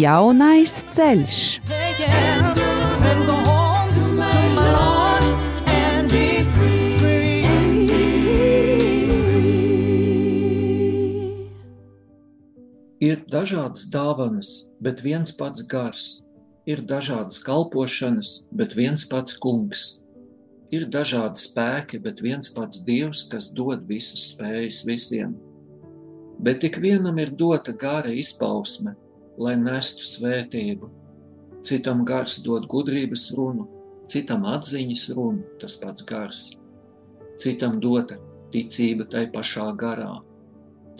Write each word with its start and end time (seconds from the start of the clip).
Jaunais 0.00 0.78
ceļš. 0.96 1.38
Ir 13.00 13.18
dažādas 13.28 13.90
dāvanas, 13.92 14.54
bet 14.80 15.02
viens 15.04 15.34
pats 15.36 15.66
gars. 15.68 16.06
Ir 16.64 16.80
dažādas 16.80 17.42
kalpošanas, 17.44 18.46
bet 18.56 18.72
viens 18.78 19.04
pats 19.10 19.36
kungs. 19.36 19.84
Ir 20.72 20.88
dažādi 20.88 21.44
spēki, 21.44 22.00
bet 22.00 22.24
viens 22.24 22.54
pats 22.56 22.80
dievs, 22.88 23.26
kas 23.28 23.52
dod 23.52 23.84
visas 23.90 24.30
spējas 24.32 24.80
visiem. 24.88 25.36
Bet 26.40 26.64
ik 26.64 26.80
vienam 26.80 27.20
ir 27.20 27.36
dota 27.36 27.76
gara 27.76 28.08
izpausme, 28.16 28.96
lai 29.40 29.56
nestu 29.60 30.04
svētību. 30.06 30.90
Citam 31.66 32.04
gars 32.08 32.38
dod 32.44 32.66
gudrības 32.72 33.30
runu, 33.36 33.66
citam 34.08 34.46
atziņas 34.48 35.04
runu, 35.16 35.44
tas 35.60 35.76
pats 35.80 36.04
gars. 36.08 36.42
Citam 37.40 37.78
dota 37.80 38.18
ticība 38.52 39.06
tai 39.08 39.26
pašā 39.32 39.68
garā, 39.80 40.18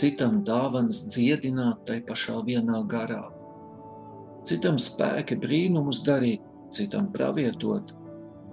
citam 0.00 0.40
dāvanas 0.46 1.02
dziedināt 1.12 1.84
tai 1.88 2.00
pašā 2.06 2.38
vienā 2.46 2.80
garā. 2.88 3.26
Citam 4.48 4.78
spēki 4.80 5.36
brīnumus 5.40 6.00
darīt, 6.06 6.44
citam 6.72 7.10
pravietot, 7.12 7.92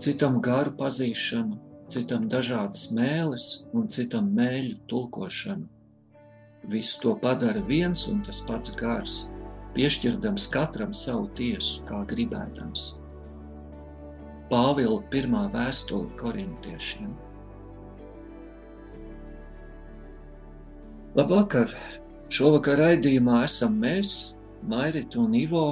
citam 0.03 0.42
garu 0.44 0.73
pazīšanu, 0.80 1.59
citam 1.94 2.28
dažādas 2.28 2.90
mēlis 2.95 3.47
un 3.73 3.88
citam 3.88 4.28
mēļu 4.36 4.81
tulkošanu. 4.92 5.67
Visu 6.67 7.00
to 7.03 7.16
padara 7.22 7.62
viens 7.64 8.08
un 8.12 8.19
tas 8.25 8.42
pats 8.44 8.73
gars, 8.75 9.30
piešķirdams 9.78 10.50
katram 10.53 10.94
savu 10.97 11.30
tiesu, 11.38 11.86
kā 11.88 12.02
gribēdams. 12.09 12.89
Pāvila 14.52 15.00
pirmā 15.11 15.45
vēstule 15.53 16.09
korintiešiem. 16.19 17.11
Labvakar! 21.17 21.72
Šovakar 22.28 22.81
raidījumā 22.81 23.44
esam 23.45 23.78
mēs, 23.80 24.34
Mairita 24.67 25.22
un 25.22 25.36
Ivo, 25.38 25.67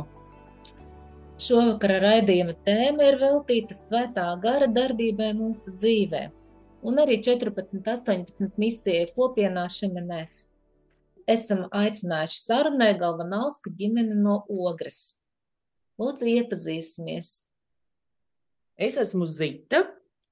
Šovakara 1.36 1.98
raidījuma 2.00 2.54
tēma 2.64 3.10
ir 3.10 3.18
veltīta 3.20 3.76
svētā 3.76 4.24
gara 4.40 4.70
darbībai 4.72 5.34
mūsu 5.36 5.74
dzīvē, 5.76 6.22
un 6.88 7.02
arī 7.04 7.18
14, 7.28 7.82
18 7.84 8.56
misija 8.62 9.10
kopienā 9.18 9.66
Šemenef. 9.68 10.46
Esam 11.26 11.64
aicinājuši 11.74 12.38
sarunai 12.38 12.92
Galvanausku 13.02 13.72
ģimeni 13.74 14.14
no 14.22 14.44
Ogres. 14.46 15.24
Lūdzu, 15.98 16.28
iepazīsimies. 16.30 17.30
Es 18.78 18.98
esmu 19.02 19.26
Zita. 19.26 19.82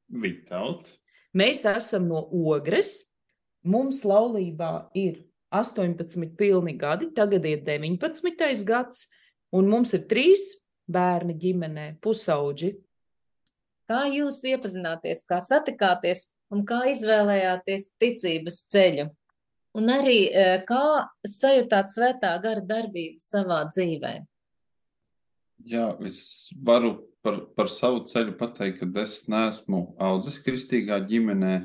Vitauts. 0.06 1.00
Mēs 1.34 1.64
esam 1.66 2.06
no 2.12 2.22
Ogres. 2.30 3.00
Mums 3.66 4.04
laulībā 4.06 4.92
ir 4.94 5.24
18 5.50 6.36
pilni 6.38 6.76
gadi, 6.78 7.10
tagad 7.16 7.46
ir 7.50 7.64
19. 7.66 8.62
gads, 8.68 9.08
un 9.50 9.72
mums 9.72 9.96
ir 9.98 10.06
trīs 10.10 10.46
bērni 10.86 11.34
ģimenē, 11.42 11.88
pusauģi. 12.04 12.74
Kā 13.90 14.06
jūs 14.14 14.44
iepazināties, 14.46 15.26
kā 15.26 15.42
satikāties 15.42 16.28
un 16.54 16.62
kā 16.70 16.84
izvēlējāties 16.92 17.90
ticības 17.98 18.62
ceļu? 18.70 19.10
Un 19.74 19.90
arī 19.90 20.28
e, 20.30 20.46
kā 20.68 20.84
sajūtāt 21.26 21.90
svētā 21.90 22.36
gara 22.44 22.62
darbību 22.62 23.22
savā 23.22 23.64
dzīvē? 23.72 24.14
Jā, 25.70 25.88
es 26.06 26.52
varu 26.54 26.96
par, 27.26 27.40
par 27.58 27.72
savu 27.72 28.04
ceļu 28.10 28.36
pateikt, 28.38 28.84
ka 28.84 29.02
es 29.02 29.24
neesmu 29.32 29.96
audzis 29.98 30.38
kristīgā 30.44 31.00
ģimenē. 31.10 31.56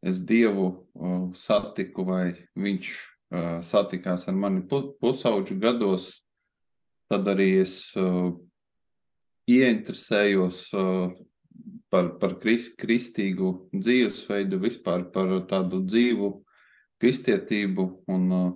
Es 0.00 0.22
Dievu 0.24 0.66
uh, 0.72 1.26
satiku, 1.36 2.06
vai 2.08 2.24
viņš 2.56 2.86
uh, 2.88 3.58
satikās 3.60 4.24
ar 4.30 4.38
mani 4.40 4.62
pusauģu 4.64 5.58
gados, 5.60 6.14
Tad 7.10 7.26
arī 7.26 7.48
es 7.58 7.72
uh, 7.98 8.30
ieinteresējos 9.50 10.58
uh, 10.78 11.08
par, 11.90 12.12
par 12.22 12.36
krist, 12.38 12.76
kristīgu 12.78 13.50
dzīvesveidu, 13.74 14.60
vispār 14.62 15.08
par 15.10 15.32
tādu 15.50 15.80
dzīvu 15.88 16.28
kristietību. 17.00 17.86
Un, 18.10 18.28
uh, 18.34 18.52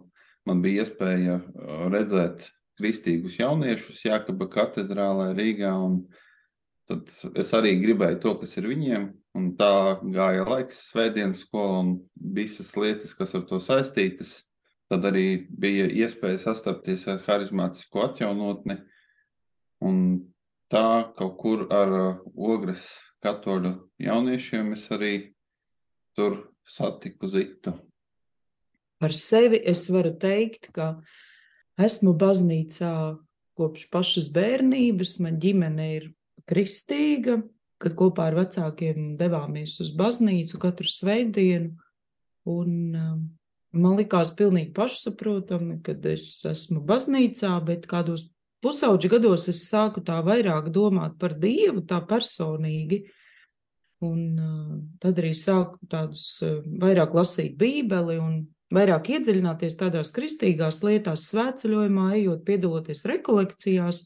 man 0.49 0.61
bija 0.65 0.85
iespēja 0.85 1.41
uh, 1.41 1.87
redzēt 1.93 2.49
kristīgus 2.79 3.39
jauniešus 3.39 4.03
Jākaba 4.07 4.49
katedrālē 4.51 5.33
Rīgā. 5.37 5.75
Tad 6.85 7.13
es 7.41 7.53
arī 7.57 7.79
gribēju 7.81 8.19
to, 8.21 8.35
kas 8.43 8.59
ir 8.61 8.67
viņiem, 8.69 9.07
un 9.39 9.47
tā 9.57 10.01
gāja 10.13 10.45
laiks, 10.45 10.83
svētdienas 10.91 11.41
skola 11.47 11.79
un 11.81 11.95
visas 12.37 12.75
lietas, 12.77 13.15
kas 13.17 13.33
ar 13.39 13.47
to 13.49 13.61
saistītas. 13.63 14.43
Tad 14.93 15.07
arī 15.09 15.47
bija 15.49 15.87
iespēja 15.89 16.43
sastapties 16.43 17.07
ar 17.09 17.23
harizmātisku 17.25 18.03
atjaunotni, 18.05 18.77
un 19.81 19.97
tā 20.69 21.09
kaut 21.17 21.39
kur 21.41 21.65
ar 21.73 21.97
uh, 21.97 22.21
ogres 22.37 22.91
katoļu 23.25 23.73
jauniešiem 24.05 24.75
es 24.77 24.85
arī 24.93 25.15
tur 26.17 26.37
satiku 26.69 27.31
zitu. 27.31 27.73
Par 29.03 29.15
sevi 29.17 29.61
es 29.73 29.87
varu 29.93 30.15
teikt, 30.21 30.71
ka 30.75 30.95
esmu 31.81 32.15
baznīcā 32.19 32.95
kopš 33.59 33.89
pašas 33.93 34.29
bērnības, 34.35 35.19
man 35.25 35.39
ģimene 35.43 35.89
ir 35.97 36.11
kristīga, 36.49 37.41
kad 37.83 37.97
kopā 37.99 38.31
ar 38.31 38.39
vecākiem 38.43 39.15
devāmies 39.21 39.77
uz 39.83 39.91
baznīcu 39.97 40.61
katru 40.63 40.89
svētdienu, 40.89 41.75
un 42.49 42.71
um, 42.95 43.25
Man 43.75 43.97
likās 43.99 44.31
pilnīgi 44.39 44.71
pašsaprotami, 44.75 45.81
kad 45.83 46.05
es 46.07 46.29
esmu 46.47 46.79
baznīcā, 46.87 47.51
bet 47.67 47.89
kādos 47.91 48.29
pusauģi 48.63 49.11
gados 49.17 49.49
es 49.51 49.65
sāku 49.67 50.03
tā 50.07 50.21
vairāk 50.23 50.69
domāt 50.75 51.17
par 51.19 51.35
Dievu, 51.43 51.83
tā 51.83 51.99
personīgi. 52.07 53.03
Un 54.05 54.21
uh, 54.39 54.77
tad 55.03 55.19
arī 55.19 55.33
sāku 55.35 55.81
tādus 55.91 56.27
uh, 56.47 56.61
vairāk 56.83 57.17
lasīt 57.19 57.57
Bībeli 57.59 58.19
un 58.21 58.37
vairāk 58.75 59.13
iedziļināties 59.17 59.79
tādās 59.81 60.13
kristīgās 60.15 60.83
lietās, 60.87 61.29
svētceļojumā, 61.31 62.11
ejot, 62.21 62.43
piedaloties 62.47 63.05
rekolekcijās. 63.11 64.03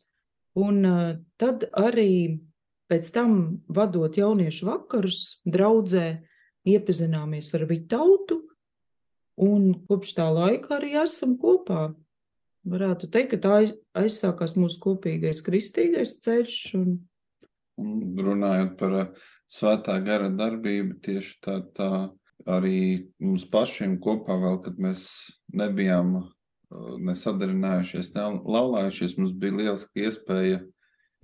Un 0.58 0.84
uh, 0.84 1.00
tad 1.40 1.68
arī 1.76 2.40
pēc 2.88 3.10
tam 3.14 3.32
vadot 3.68 4.16
jauniešu 4.16 4.68
vakarus, 4.70 5.40
draudzē 5.48 6.06
iepazināmies 6.68 7.52
ar 7.56 7.66
Vitautu, 7.68 8.42
Un 9.38 9.70
kopš 9.86 10.16
tā 10.16 10.26
laika 10.34 10.78
arī 10.80 10.96
esam 10.98 11.36
kopā. 11.38 11.92
Varētu 12.68 13.06
teikt, 13.14 13.36
ka 13.36 13.38
tā 13.44 13.58
aizsākās 14.02 14.56
mūsu 14.58 14.80
kopīgais 14.82 15.44
kristīgais 15.46 16.16
ceļš. 16.24 16.56
Un... 16.80 16.96
Un 17.78 18.18
runājot 18.18 18.72
par 18.80 18.96
uh, 19.04 19.28
svētā 19.46 20.00
gara 20.02 20.26
darbību, 20.34 20.98
tieši 21.06 21.36
tā, 21.46 21.60
tā 21.78 21.90
arī 22.46 23.08
mums 23.22 23.46
pašiem 23.50 23.98
kopā 24.02 24.38
vēl, 24.38 24.60
kad 24.64 24.78
mēs 24.82 25.08
nebijām 25.56 26.14
uh, 26.20 26.94
nesadarinājušies, 27.08 28.12
ne 28.14 28.28
laulājušies, 28.44 29.18
mums 29.18 29.34
bija 29.34 29.58
lieliska 29.58 30.06
iespēja 30.06 30.62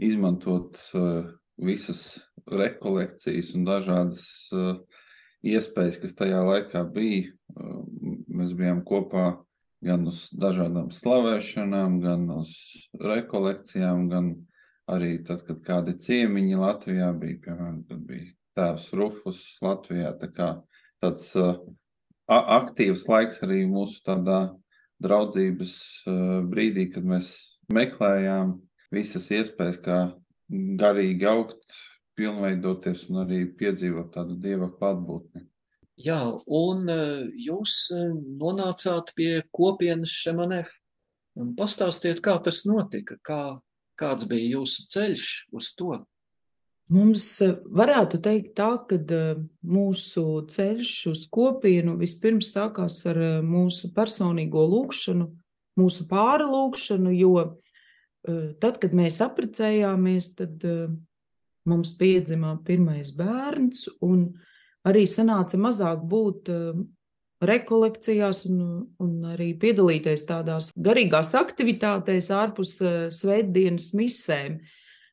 izmantot 0.03 0.81
uh, 0.97 1.31
visas 1.61 2.25
rekolekcijas 2.51 3.55
un 3.55 3.67
dažādas 3.69 4.27
uh, 4.57 4.79
iespējas, 5.45 6.01
kas 6.03 6.17
tajā 6.19 6.41
laikā 6.45 6.85
bija. 6.95 7.33
Mēs 8.35 8.55
bijām 8.57 8.81
kopā 8.87 9.27
gan 9.85 10.09
uz 10.09 10.27
dažādām 10.33 10.89
slavēšanām, 10.95 12.01
gan 12.03 12.25
uz 12.33 12.55
rekolekcijām, 12.99 14.09
gan 14.11 14.31
arī 14.91 15.19
tad, 15.27 15.45
kad 15.47 15.61
kādi 15.67 15.97
ciemiņi 16.07 16.61
Latvijā 16.61 17.11
bija, 17.21 17.41
piemēram, 17.45 17.83
kad 17.89 18.01
bija 18.09 18.31
tēvs 18.59 18.89
Rufus 18.97 19.43
Latvijā. 19.65 20.15
Tā 20.21 20.31
kā 20.33 20.49
tāds 21.05 21.31
uh, 21.39 21.55
aktīvs 22.33 23.07
laiks 23.11 23.43
arī 23.45 23.65
mūsu 23.69 24.01
tādā 24.07 24.41
draudzības 25.05 25.75
uh, 26.09 26.39
brīdī, 26.49 26.89
kad 26.95 27.07
mēs 27.07 27.35
meklējām 27.73 28.57
visas 28.95 29.29
iespējas, 29.33 29.81
kā 29.85 29.99
garīgi 30.81 31.27
augt, 31.29 31.65
pilnveidoties 32.15 33.09
un 33.11 33.25
arī 33.25 33.43
piedzīvot 33.59 34.13
tādu 34.15 34.37
dieva 34.41 34.71
klātbūtni. 34.71 35.45
Jā, 36.05 36.21
un 36.51 36.89
jūs 37.39 37.75
nonācāt 38.41 39.13
pie 39.15 39.43
kopienas 39.55 40.11
Šemanef. 40.11 40.73
Pastāstiet, 41.59 42.21
kā 42.23 42.35
tas 42.43 42.63
notika, 42.67 43.19
kā, 43.23 43.41
kāds 43.99 44.27
bija 44.31 44.57
jūsu 44.57 44.89
ceļš 44.91 45.29
uz 45.55 45.71
to? 45.79 45.97
Mums 46.93 47.25
varētu 47.73 48.19
teikt 48.21 48.51
tā, 48.59 48.75
ka 48.89 48.99
mūsu 49.65 50.25
ceļš 50.53 50.93
uz 51.09 51.23
kopienu 51.33 51.97
vispirms 51.97 52.51
sākās 52.53 52.99
ar 53.09 53.21
mūsu 53.41 53.89
personīgo 53.97 54.67
lūkšanu, 54.69 55.31
mūsu 55.81 56.05
pārlūkšanu, 56.11 57.15
jo 57.17 57.47
tad, 58.61 58.83
kad 58.83 58.93
mēs 58.97 59.23
apprecējāmies, 59.25 60.35
tad 60.37 60.65
mums 61.65 61.95
piedzimā 61.97 62.59
pirmais 62.67 63.15
bērns 63.17 63.87
un 64.05 64.29
arī 64.85 65.07
sanāca 65.09 65.57
mazāk 65.61 66.05
būt 66.05 66.53
rekolekcijās 67.45 68.45
un, 68.49 68.61
un 69.01 69.13
arī 69.33 69.53
piedalīties 69.61 70.25
tādās 70.29 70.71
garīgās 70.77 71.33
aktivitātēs 71.37 72.31
ārpus 72.33 72.77
svētdienas 73.17 73.93
misēm. 73.97 74.61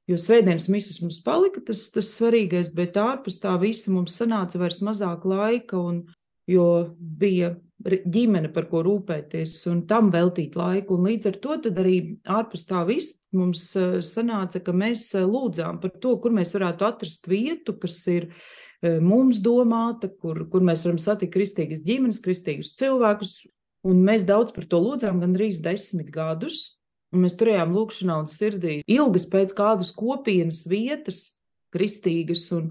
Jo 0.09 0.17
svētdienas 0.19 0.67
misijas 0.73 1.01
mums 1.03 1.19
palika 1.23 1.61
tas, 1.65 1.85
tas 1.93 2.09
svarīgais, 2.17 2.71
bet 2.75 2.97
ārpus 2.99 3.37
tā 3.41 3.53
visa 3.61 3.93
mums 3.93 4.17
sanāca 4.17 4.59
vairs 4.59 4.81
mazāk 4.83 5.27
laika, 5.29 5.77
un, 5.77 6.01
jo 6.49 6.65
bija 6.97 7.53
ģimene, 7.85 8.49
par 8.53 8.67
ko 8.69 8.81
rūpēties, 8.85 9.53
un 9.71 9.85
tam 9.89 10.09
veltīt 10.13 10.57
laiku. 10.57 10.97
Un 10.97 11.07
līdz 11.09 11.29
ar 11.31 11.37
to 11.43 11.59
arī 11.71 11.95
ārpus 12.29 12.65
tā 12.69 12.81
visa 12.89 13.15
mums 13.37 13.69
sanāca, 14.05 14.59
ka 14.65 14.73
mēs 14.75 15.05
lūdzām 15.15 15.79
par 15.81 15.93
to, 16.01 16.17
kur 16.21 16.33
mēs 16.35 16.53
varētu 16.57 16.89
atrast 16.89 17.29
vietu, 17.31 17.77
kas 17.79 18.01
ir 18.11 18.27
uh, 18.29 18.41
mums 18.81 19.39
domāta, 19.43 20.09
kur, 20.09 20.45
kur 20.49 20.63
mēs 20.65 20.85
varam 20.85 20.99
satikt 21.01 21.35
kristīgas 21.35 21.83
ģimenes, 21.85 22.21
kristīgus 22.23 22.73
cilvēkus. 22.79 23.41
Un 23.85 24.03
mēs 24.05 24.25
daudz 24.25 24.53
par 24.53 24.67
to 24.69 24.79
lūdzām, 24.81 25.21
gandrīz 25.21 25.61
desmit 25.61 26.11
gadus. 26.13 26.80
Un 27.11 27.25
mēs 27.25 27.35
turējām 27.39 27.73
lūkšanā 27.75 28.17
un 28.23 28.29
sirdī 28.31 28.79
ilgas 28.87 29.25
pēc 29.31 29.55
kādas 29.57 29.91
kopienas 29.95 30.63
vietas, 30.69 31.41
kristīgas. 31.75 32.45
Un, 32.55 32.69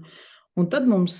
un 0.57 0.69
tad 0.71 0.87
mums 0.89 1.17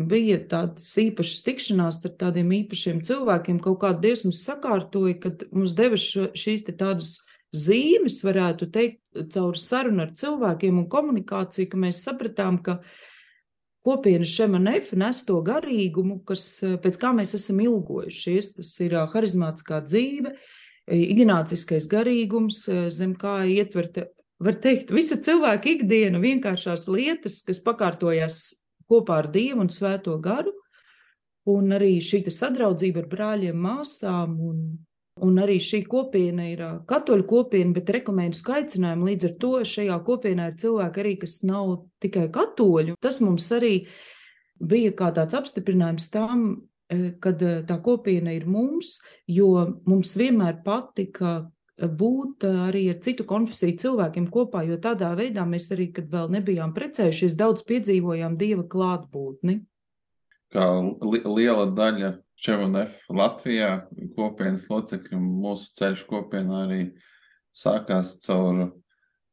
bija 0.00 0.38
tādas 0.48 0.88
īpašas 1.02 1.42
tikšanās 1.44 2.00
ar 2.08 2.14
tādiem 2.22 2.54
īpašiem 2.62 3.02
cilvēkiem. 3.04 3.60
Kaut 3.64 3.82
kā 3.82 3.92
Dievs 4.00 4.24
mums 4.24 4.40
sakārtoja, 4.46 5.18
kad 5.26 5.44
mums 5.52 5.76
deva 5.76 6.00
šīs 6.00 6.64
tādas 6.70 7.18
zīmes, 7.52 8.22
varētu 8.24 8.70
teikt, 8.72 9.02
caur 9.34 9.60
sarunu 9.60 10.06
ar 10.06 10.16
cilvēkiem 10.16 10.80
un 10.80 10.88
komunikāciju, 10.88 11.68
ka 11.68 11.84
mēs 11.84 12.00
sapratām, 12.06 12.62
ka 12.64 12.80
mēs 12.80 12.98
Kopienas 13.80 14.28
šemanef 14.28 14.90
nes 14.92 15.22
to 15.24 15.38
garīgumu, 15.40 16.18
kas, 16.28 16.62
eh, 16.62 16.76
pēc 16.76 16.98
kā 17.00 17.14
mēs 17.16 17.32
esam 17.38 17.62
ilgojušies. 17.64 18.56
Tas 18.58 18.72
ir 18.84 18.94
eh, 18.94 19.06
harizmātiskā 19.14 19.80
dzīve, 19.86 20.34
eh, 20.34 20.58
ignāciskais 20.90 21.88
garīgums, 21.90 22.64
zem 22.90 23.14
kā 23.18 23.40
ietverta, 23.48 24.08
var 24.40 24.58
teikt, 24.62 24.92
visa 24.94 25.18
cilvēka 25.20 25.74
ikdiena, 25.76 26.20
vienkāršās 26.22 26.88
lietas, 26.90 27.40
kas 27.46 27.62
pakārtojas 27.64 28.40
kopā 28.90 29.22
ar 29.24 29.30
Dievu 29.32 29.64
un 29.64 29.72
Svēto 29.72 30.16
garu, 30.22 30.52
un 31.50 31.72
arī 31.76 31.98
šī 32.04 32.24
sadraudzība 32.32 33.04
ar 33.04 33.10
brāļiem, 33.10 33.66
māsām 33.68 34.38
un 34.50 34.62
Un 35.20 35.36
arī 35.42 35.58
šī 35.60 35.82
kopiena 35.88 36.46
ir 36.48 36.62
katoļu 36.88 37.26
kopiena, 37.28 37.74
bet 37.76 37.90
rekomendāciju 37.92 38.54
aicinājumu. 38.56 39.08
Līdz 39.10 39.26
ar 39.28 39.34
to 39.42 39.50
šajā 39.68 39.98
kopienā 40.06 40.46
ir 40.48 40.56
cilvēki 40.62 41.02
arī, 41.02 41.12
kas 41.20 41.34
nav 41.44 41.74
tikai 42.00 42.28
katoļu. 42.32 42.96
Tas 43.04 43.20
mums 43.24 43.50
arī 43.52 43.74
bija 44.60 44.94
kā 44.96 45.10
tāds 45.16 45.36
apstiprinājums 45.36 46.08
tam, 46.14 46.46
kad 47.22 47.42
tā 47.68 47.78
kopiena 47.84 48.34
ir 48.34 48.46
mums, 48.50 48.98
jo 49.30 49.80
mums 49.86 50.16
vienmēr 50.18 50.60
patika 50.64 51.40
būt 51.80 52.44
arī 52.44 52.86
ar 52.92 52.98
citu 53.04 53.24
konfesiju 53.28 53.78
cilvēkiem 53.80 54.26
kopā, 54.32 54.64
jo 54.68 54.76
tādā 54.82 55.12
veidā 55.16 55.46
mēs 55.48 55.70
arī, 55.72 55.90
kad 55.96 56.10
vēl 56.12 56.28
nebijām 56.36 56.74
precējušies, 56.76 57.38
daudz 57.38 57.64
piedzīvojām 57.68 58.36
Dieva 58.40 58.66
klātbūtni. 58.68 59.60
Kā 60.50 60.66
li 60.82 61.22
liela 61.24 61.68
daļa 61.70 62.16
ČVNF 62.40 63.06
Latvijā 63.14 63.70
kopienas 64.16 64.66
locekļi 64.70 65.16
un 65.16 65.26
mūsu 65.44 65.70
ceļš 65.78 66.04
kopienā 66.10 66.64
arī 66.66 66.82
sākās 67.54 68.16
caur 68.24 68.70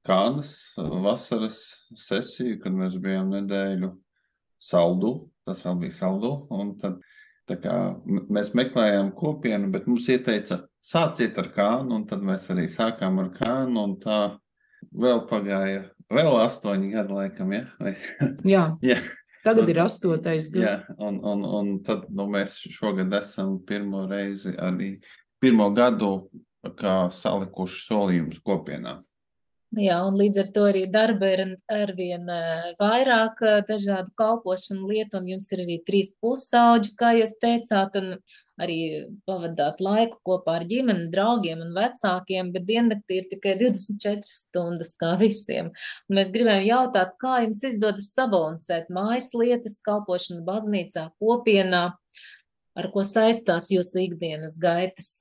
Kānas 0.08 0.52
vasaras 0.78 1.58
sesiju, 2.00 2.62
kad 2.62 2.72
mēs 2.72 2.94
bijām 3.04 3.34
nedēļu 3.34 3.90
saldu, 4.56 5.10
tas 5.44 5.66
vēl 5.66 5.82
bija 5.82 5.96
saldu, 5.98 6.30
un 6.56 6.78
tad 6.80 7.02
mēs 7.50 8.54
meklējām 8.58 9.14
kopienu, 9.16 9.70
bet 9.72 9.88
mums 9.88 10.08
ieteica 10.12 10.66
sāciet 10.84 11.38
ar 11.40 11.52
Kānu, 11.56 11.96
un 11.96 12.08
tad 12.10 12.26
mēs 12.26 12.50
arī 12.54 12.68
sākām 12.72 13.22
ar 13.24 13.30
Kānu, 13.36 13.84
un 13.84 13.96
tā 14.02 14.20
vēl 14.92 15.24
pagāja, 15.30 15.86
vēl 16.12 16.36
astoņi 16.44 16.92
gadi 16.92 17.16
laikam, 17.22 17.54
ja? 17.56 17.64
Vai? 17.80 17.96
Jā. 18.56 18.66
Jā. 18.84 19.00
Tagad 19.48 19.70
ir 19.72 19.80
astotais 19.80 20.50
gads. 20.52 20.66
Jā, 20.66 20.96
un, 21.00 21.22
un, 21.24 21.46
un 21.46 21.70
tad 21.86 22.10
nu, 22.12 22.26
mēs 22.32 22.60
šogad 22.74 23.14
esam 23.16 23.58
pirmo 23.64 24.04
reizi 24.10 24.52
arī 24.60 24.98
pirmo 25.40 25.70
gadu 25.72 26.18
salikuši 26.68 27.84
solījumus 27.86 28.42
kopienā. 28.44 28.98
Jā, 29.76 29.98
un 30.08 30.16
līdz 30.16 30.38
ar 30.40 30.48
to 30.56 30.62
arī 30.70 30.86
darba 30.88 31.28
ir 31.34 31.42
arvien 31.68 32.30
vairāk 32.80 33.42
dažādu 33.68 34.14
kalpošanu 34.16 34.88
lietu, 34.88 35.20
un 35.20 35.28
jums 35.28 35.52
ir 35.52 35.66
arī 35.66 35.76
trīs 35.84 36.14
pusauģi, 36.24 36.94
kā 36.96 37.10
jūs 37.18 37.34
teicāt, 37.42 37.98
un 38.00 38.16
arī 38.64 38.78
pavadāt 39.28 39.82
laiku 39.84 40.22
kopā 40.26 40.56
ar 40.62 40.66
ģimeni, 40.70 41.10
draugiem 41.12 41.66
un 41.66 41.76
vecākiem, 41.76 42.54
bet 42.56 42.64
diennaktī 42.70 43.20
ir 43.20 43.28
tikai 43.34 43.58
24 43.60 44.24
stundas 44.32 44.96
kā 44.98 45.12
visiem. 45.20 45.74
Un 46.08 46.20
mēs 46.22 46.32
gribējām 46.32 46.66
jautāt, 46.70 47.14
kā 47.20 47.42
jums 47.44 47.66
izdodas 47.68 48.14
sabalansēt 48.16 48.88
mājas 48.88 49.34
lietas, 49.36 49.82
kalpošanu 49.84 50.48
baznīcā, 50.48 51.10
kopienā, 51.20 51.84
ar 52.78 52.90
ko 52.96 53.04
saistās 53.04 53.68
jūsu 53.76 54.08
ikdienas 54.08 54.56
gaitas? 54.64 55.12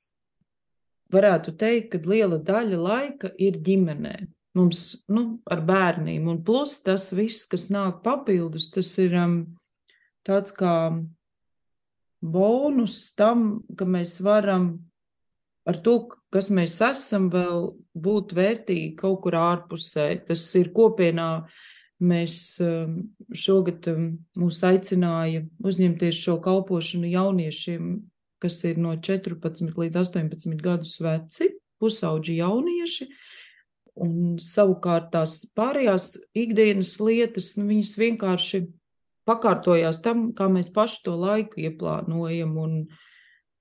Varētu 1.12 1.58
teikt, 1.58 1.92
ka 1.92 2.14
liela 2.14 2.38
daļa 2.38 2.80
laika 2.80 3.34
ir 3.42 3.58
ģimenē. 3.66 4.16
Mums, 4.56 4.82
nu, 5.12 5.26
ar 5.52 5.60
bērniem, 5.68 6.30
un 6.32 6.40
plus 6.44 6.78
tas 6.84 7.10
viss, 7.12 7.44
kas 7.50 7.68
nāk 7.74 8.00
papildus, 8.04 8.70
tas 8.72 8.88
ir 9.02 9.12
um, 9.20 9.36
tāds 10.24 10.54
kā 10.56 10.72
bonus 12.24 13.14
tam, 13.18 13.62
ka 13.76 13.84
mēs 13.84 14.16
varam 14.24 14.70
ar 15.66 15.80
to, 15.82 15.96
kas 16.32 16.48
mēs 16.54 16.78
esam, 16.84 17.28
vēl 17.32 17.70
būt 18.06 18.34
vērtīgi 18.36 18.94
kaut 18.98 19.22
kur 19.24 19.38
ārpusē. 19.38 20.08
Tas 20.28 20.44
ir 20.58 20.72
kopienā. 20.76 21.30
Mēs 21.96 22.58
um, 22.60 22.98
šogad 23.32 23.86
um, 23.88 24.10
mūs 24.36 24.58
aicināja 24.68 25.46
uzņemties 25.64 26.18
šo 26.26 26.34
kalpošanu 26.44 27.08
jauniešiem, 27.08 27.94
kas 28.44 28.58
ir 28.68 28.76
no 28.84 28.92
14 29.00 29.80
līdz 29.80 29.96
18 30.02 30.60
gadus 30.60 30.98
veci, 31.00 31.54
pusauģi 31.80 32.36
jaunieši. 32.42 33.08
Un 33.96 34.36
savukārt 34.42 35.08
tās 35.14 35.38
pārējās 35.56 36.10
ikdienas 36.36 36.98
lietas, 37.00 37.54
nu, 37.56 37.64
viņas 37.70 37.94
vienkārši 37.96 38.66
pakārtojās 39.26 40.02
tam, 40.04 40.30
kā 40.36 40.50
mēs 40.52 40.68
paši 40.74 41.02
to 41.06 41.16
laiku 41.16 41.62
ieplānojam, 41.64 42.52
un, 42.60 42.74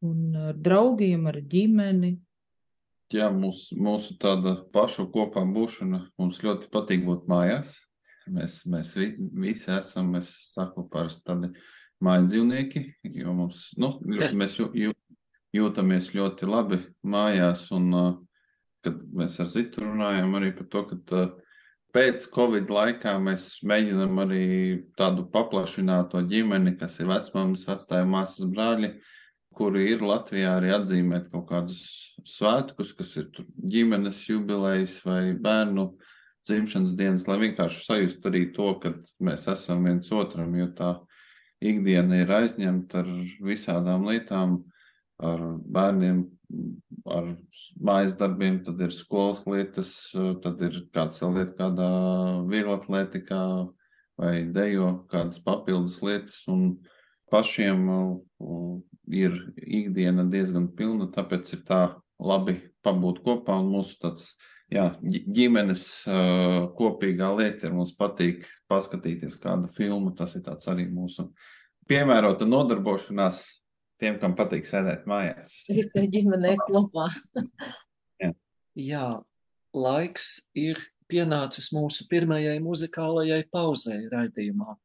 un 0.04 0.38
ar 0.52 0.60
draugiem, 0.60 1.26
ar 1.32 1.40
ģimeni. 1.40 2.18
Jā, 3.16 3.30
mūs, 3.32 3.70
mūsu 3.78 4.18
tāda 4.20 4.58
pašu 4.74 5.08
kopā 5.14 5.46
būšana 5.56 6.02
mums 6.20 6.42
ļoti 6.44 6.68
patīk 6.74 7.06
būt 7.08 7.30
mājās. 7.32 7.78
Mēs, 8.26 8.64
mēs 8.66 8.96
vi, 8.98 9.12
visi 9.38 9.70
esam, 9.76 10.16
es 10.18 10.32
saku, 10.52 10.88
parasti 10.90 11.28
tādi 11.30 11.52
māju 12.04 12.28
dzīvnieki, 12.32 12.82
jo 13.22 13.34
mums, 13.38 13.68
nu, 13.80 13.94
mēs 14.10 14.58
jū, 14.58 14.72
jū, 14.74 14.96
jūtamies 15.56 16.10
ļoti 16.18 16.50
labi 16.50 16.82
mājās, 17.06 17.68
un 17.76 17.94
kad 18.86 19.02
mēs 19.18 19.40
ar 19.42 19.50
Zitu 19.52 19.84
runājam 19.84 20.38
arī 20.38 20.54
par 20.56 20.70
to, 20.72 20.86
ka 20.92 21.26
pēc 21.96 22.28
Covid 22.36 22.72
laikā 22.72 23.16
mēs 23.24 23.48
mēģinām 23.68 24.22
arī 24.26 24.46
tādu 25.00 25.26
paplašināto 25.32 26.22
ģimeni, 26.30 26.76
kas 26.80 27.00
ir 27.00 27.12
vecmāmas, 27.12 27.68
vecstāja 27.70 28.08
māsas 28.10 28.50
brāļi, 28.52 28.92
kuri 29.56 29.86
ir 29.94 30.04
Latvijā 30.04 30.58
arī 30.58 30.74
atzīmēt 30.76 31.30
kaut 31.32 31.48
kādus 31.54 31.86
svētkus, 32.28 32.92
kas 32.98 33.16
ir 33.22 33.30
ģimenes 33.72 34.20
jubilejas 34.28 34.98
vai 35.08 35.32
bērnu 35.40 35.94
dzimšanas 36.46 36.94
dienas, 37.00 37.26
lai 37.30 37.40
vienkārši 37.42 37.86
sajust 37.88 38.28
arī 38.30 38.50
to, 38.54 38.74
ka 38.84 38.92
mēs 39.24 39.48
esam 39.52 39.88
viens 39.88 40.12
otram, 40.14 40.52
jo 40.60 40.68
tā 40.78 40.92
ikdiena 41.64 42.20
ir 42.22 42.34
aizņemta 42.44 43.02
ar 43.02 43.12
visādām 43.48 44.06
lietām, 44.10 44.60
ar 45.24 45.42
bērniem 45.64 46.26
ar 47.06 47.32
mājas 47.80 48.16
darbiem, 48.20 48.62
tad 48.66 48.82
ir 48.82 48.94
skolas 48.96 49.44
lietas, 49.50 49.92
tad 50.44 50.62
ir 50.66 50.82
kāds 50.96 51.22
vēl 51.22 51.40
lieta 51.40 51.56
kādā 51.60 51.90
vieglatlētikā 52.50 53.42
vai 54.22 54.34
dejo 54.56 54.92
kādas 55.12 55.42
papildus 55.44 56.00
lietas, 56.06 56.42
un 56.52 56.78
pašiem 57.32 57.86
ir 59.12 59.38
ikdiena 59.60 60.26
diezgan 60.32 60.70
pilna, 60.78 61.10
tāpēc 61.14 61.54
ir 61.58 61.64
tā 61.68 61.82
labi 62.22 62.60
pabūt 62.86 63.22
kopā 63.26 63.58
un 63.60 63.74
mūsu 63.74 63.98
tāds 64.02 64.30
jā, 64.72 64.88
ģimenes 65.04 65.86
kopīgā 66.78 67.32
lieta 67.38 67.68
ir. 67.68 67.76
Mums 67.76 67.96
patīk 67.98 68.46
paskatīties 68.72 69.38
kādu 69.42 69.70
filmu. 69.74 70.14
Tas 70.18 70.36
ir 70.38 70.46
arī 70.72 70.88
mūsu 70.92 71.30
piemērota 71.90 72.48
nodarbošanās 72.50 73.44
tiem, 74.02 74.18
kam 74.22 74.36
patīk 74.38 74.68
sēdēt 74.70 75.06
mājās. 75.10 75.62
Tā 75.94 76.06
ģimenē 76.12 76.56
kopā. 76.66 77.08
jā. 78.22 78.32
jā, 78.80 79.08
laiks 79.76 80.30
ir 80.58 80.82
pienācis 81.12 81.72
mūsu 81.76 82.08
pirmajai 82.10 82.58
muzikālajai 82.64 83.44
pauzei 83.54 84.06
raidījumā. 84.12 84.76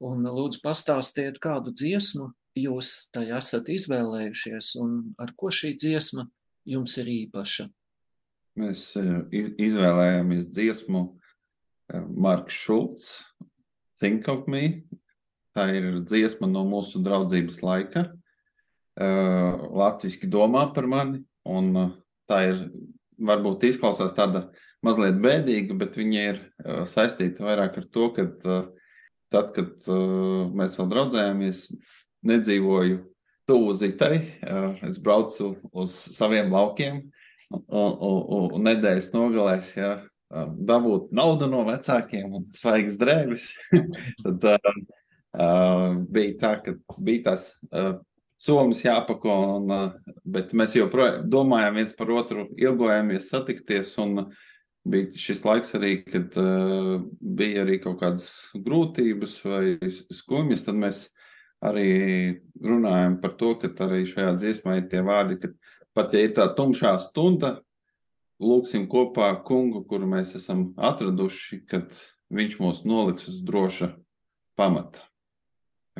Un 0.00 0.24
lūdzu 0.24 0.62
pastāstiet, 0.64 1.36
kādu 1.42 1.74
dziesmu 1.76 2.30
jūs 2.56 3.10
tajā 3.14 3.38
esat 3.42 3.68
izvēlējušies 3.70 4.72
un 4.80 4.94
ar 5.20 5.34
ko 5.36 5.50
šī 5.52 5.74
dziesma 5.76 6.24
jums 6.68 6.96
ir 7.02 7.10
īpaša. 7.12 7.68
Mēs 8.60 8.86
eh, 8.98 9.10
izvēlējāmies 9.62 10.48
dziesmu 10.50 11.04
eh, 11.06 12.00
Marks 12.08 12.56
Šulcs, 12.56 13.12
Think 14.00 14.28
of 14.32 14.48
Me. 14.48 14.82
Tā 15.54 15.66
ir 15.76 16.00
dziesma 16.06 16.48
no 16.48 16.64
mūsu 16.64 17.02
draudzības 17.04 17.60
laika. 17.66 18.06
Eh, 19.00 19.52
Latvijasiski 19.72 20.28
domā 20.28 20.66
par 20.74 20.88
mani, 20.90 21.22
un 21.48 21.72
tā 22.28 22.40
ir 22.50 22.58
varbūt 23.20 23.64
izklausās 23.70 24.12
tāda 24.16 24.50
mazliet 24.84 25.16
bēdīga, 25.20 25.76
bet 25.80 25.96
viņa 25.96 26.24
ir 26.30 26.40
saistīta 26.88 27.44
vairāk 27.44 27.78
ar 27.80 27.86
to, 27.92 28.08
ka 28.16 28.26
tad, 29.32 29.50
kad 29.56 29.88
mēs 30.56 30.76
vēl 30.78 30.88
draudzējāmies, 30.92 31.66
nedzīvoju 32.28 33.00
tuvu 33.48 33.74
zitai, 33.76 34.14
es 34.88 35.00
braucu 35.02 35.52
uz 35.72 35.96
saviem 36.16 36.52
laukiem, 36.52 37.02
un, 37.50 37.90
un, 37.92 38.48
un 38.56 38.64
nedēļas 38.68 39.12
nogalēs, 39.16 39.74
ja 39.76 39.92
dabūt 40.30 41.10
naudu 41.16 41.48
no 41.50 41.64
vecākiem 41.66 42.36
un 42.38 42.46
svaigas 42.54 42.96
drēbes, 43.00 43.48
tad 44.22 44.46
uh, 44.54 45.96
bija 46.08 46.36
tā, 46.40 46.52
ka 46.64 46.76
bija 47.02 47.30
tas 47.32 47.50
uh, 47.72 47.98
somas 48.40 48.84
jāpako, 48.84 49.36
un, 49.58 49.72
uh, 49.74 50.14
bet 50.24 50.54
mēs 50.56 50.76
joprojām 50.78 51.28
domājām 51.30 51.80
viens 51.80 51.96
par 51.96 52.12
otru, 52.14 52.48
ilgojāmies 52.58 53.28
satikties, 53.32 53.96
bija 54.90 55.20
šis 55.20 55.44
laiks 55.44 55.74
arī, 55.76 55.94
kad 56.06 56.36
uh, 56.40 57.00
bija 57.20 57.64
arī 57.64 57.80
kaut 57.82 58.00
kādas 58.00 58.30
grūtības 58.56 59.40
vai 59.44 59.64
skumjas, 60.16 60.64
tad 60.64 60.78
mēs 60.80 61.08
arī 61.60 62.40
runājam 62.64 63.18
par 63.20 63.36
to, 63.36 63.54
ka 63.60 63.72
arī 63.86 64.06
šajā 64.08 64.36
dziesmā 64.40 64.78
ir 64.80 64.88
tie 64.92 65.02
vārdi, 65.04 65.36
ka 65.42 65.52
pat 65.96 66.14
ja 66.16 66.24
ir 66.24 66.32
tā 66.36 66.48
tumšā 66.56 66.94
stunda, 67.04 67.58
lūksim 68.40 68.86
kopā 68.88 69.34
kungu, 69.44 69.84
kuru 69.84 70.08
mēs 70.08 70.32
esam 70.38 70.70
atraduši, 70.80 71.60
kad 71.68 71.92
viņš 72.32 72.56
mūs 72.62 72.84
noliks 72.88 73.28
uz 73.28 73.40
droša 73.44 73.92
pamata. 74.56 75.04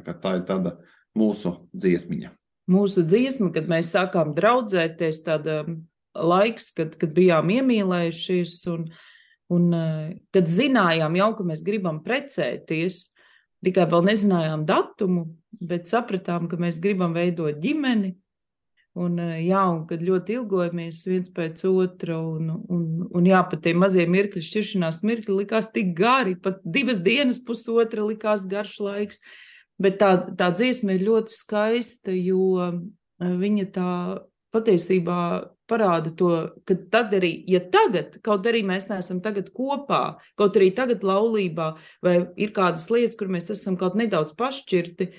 Tā, 0.01 0.15
tā 0.17 0.39
ir 0.39 0.47
tāda 0.49 0.79
mūsu 1.19 1.55
dziesmiņa. 1.75 2.33
Mūsu 2.71 3.03
dziesma, 3.07 3.51
kad 3.55 3.71
mēs 3.71 3.91
sākām 3.95 4.35
draudzēties, 4.37 5.23
tāda 5.27 5.65
laiks, 6.15 6.71
kad, 6.77 6.95
kad 7.01 7.15
bijām 7.17 7.51
iemīlējušies 7.51 8.61
un, 8.71 8.87
un 9.51 9.71
kad 10.35 10.51
zinājām 10.51 11.19
jau, 11.19 11.31
ka 11.39 11.47
mēs 11.51 11.65
gribam 11.67 11.99
precēties, 12.05 13.09
tikai 13.67 13.89
vēl 13.91 14.07
nezinājām 14.13 14.63
datumu, 14.69 15.27
bet 15.61 15.91
sapratām, 15.91 16.47
ka 16.51 16.61
mēs 16.63 16.79
gribam 16.83 17.17
veidot 17.17 17.59
ģimeni, 17.63 18.15
Un, 18.99 19.21
eh, 19.23 19.45
jā, 19.47 19.61
un 19.71 19.85
kad 19.87 20.01
ļoti 20.03 20.35
ilgojamies 20.41 21.05
viens 21.07 21.31
pēc 21.31 21.63
otra, 21.69 22.17
un, 22.19 22.49
un, 22.67 22.87
un 23.15 23.29
jā, 23.29 23.39
pat 23.47 23.63
tie 23.63 23.75
mazie 23.79 24.03
mirkļi, 24.11 24.43
šķiršanās 24.43 25.05
mirkļi 25.07 25.37
likās 25.37 25.71
tik 25.71 25.93
gari, 25.99 26.35
pat 26.35 26.59
divas 26.65 26.99
dienas, 27.05 27.39
pusotra 27.47 28.03
likās 28.09 28.49
garš 28.51 28.81
laiks. 28.83 29.23
Bet 29.81 29.97
tā, 30.01 30.11
tā 30.37 30.51
dziesma 30.53 30.97
ir 30.97 31.07
ļoti 31.07 31.35
skaista, 31.35 32.13
jo 32.13 32.59
eh, 32.65 32.81
viņa 33.21 33.71
tā 33.75 33.93
patiesībā 34.55 35.21
parāda 35.71 36.11
to, 36.19 36.31
ka 36.67 36.75
tad 36.91 37.15
arī, 37.15 37.31
ja 37.49 37.61
tagad, 37.73 38.17
kaut 38.27 38.47
arī 38.51 38.65
mēs 38.67 38.89
neesam 38.91 39.21
tagad 39.23 39.53
kopā, 39.55 40.19
kaut 40.39 40.59
arī 40.59 40.73
tagad 40.75 41.05
laulībā, 41.07 41.73
vai 42.03 42.17
ir 42.41 42.55
kādas 42.57 42.89
lietas, 42.91 43.17
kur 43.19 43.31
mēs 43.31 43.53
esam 43.55 43.79
kaut 43.81 43.95
nedaudz 43.99 44.35
pašķirti, 44.39 45.11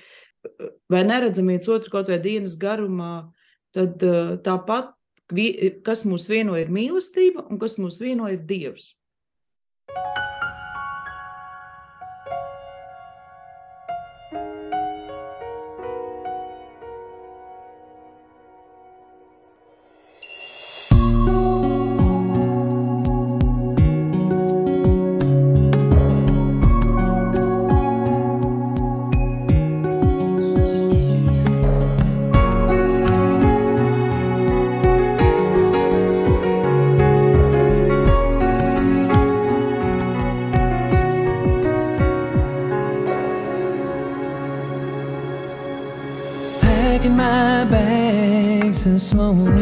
vai 0.92 1.04
neredzam 1.08 1.48
viens 1.52 1.70
otru 1.72 1.94
kaut 1.94 2.12
vai 2.12 2.20
dienas 2.22 2.58
garumā, 2.60 3.32
tad 3.76 4.04
eh, 4.04 4.36
tāpat, 4.44 4.94
kas 5.88 6.04
mūs 6.04 6.28
vieno 6.28 6.58
ir 6.60 6.74
mīlestība 6.74 7.48
un 7.48 7.60
kas 7.62 7.78
mūs 7.80 8.02
vieno 8.04 8.28
ir 8.28 8.44
Dievs. 8.46 8.92
alone 49.30 49.61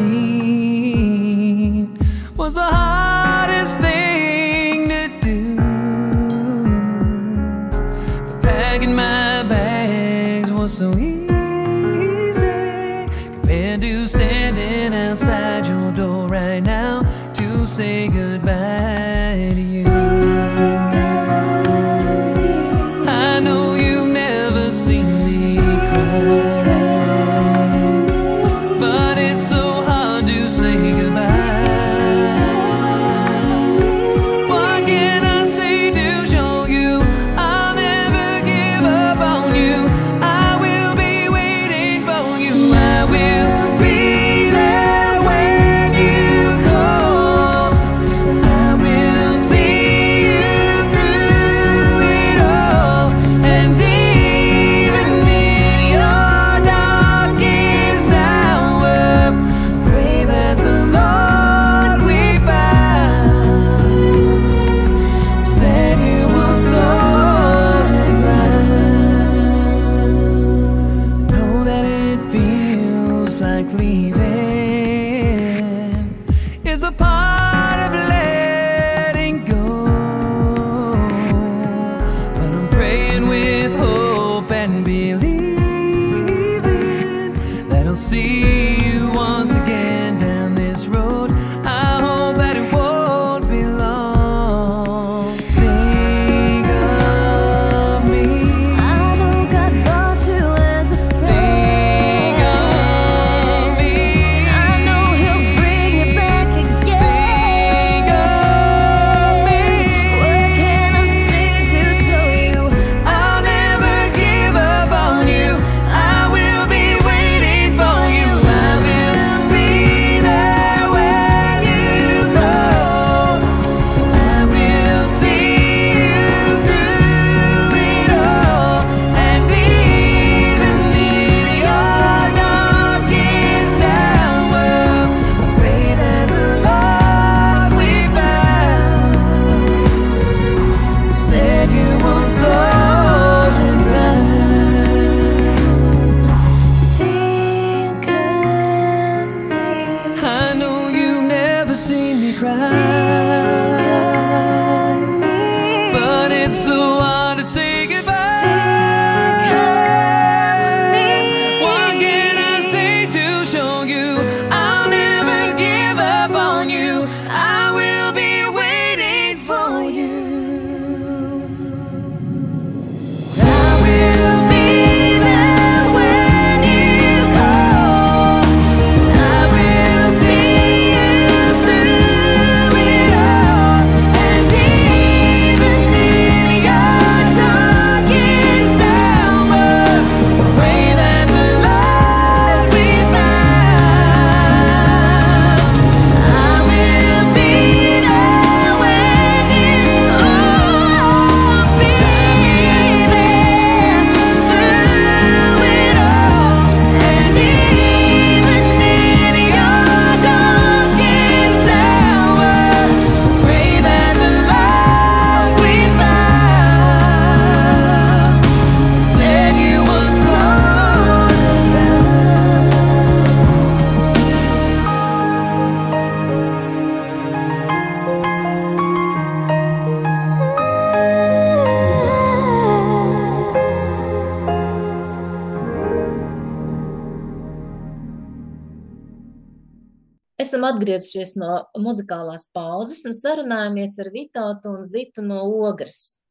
esam 240.99 241.21
atgriezušies 241.23 241.35
no 241.37 241.69
muzikālās 241.77 242.51
pauzes 242.53 243.05
un 243.05 243.13
sarunājamies 243.13 243.99
ar 243.99 244.09
Vitautu 244.11 244.69
un 244.77 244.83
Zitu 244.83 245.21
no 245.21 245.43
Ogres. 245.43 246.21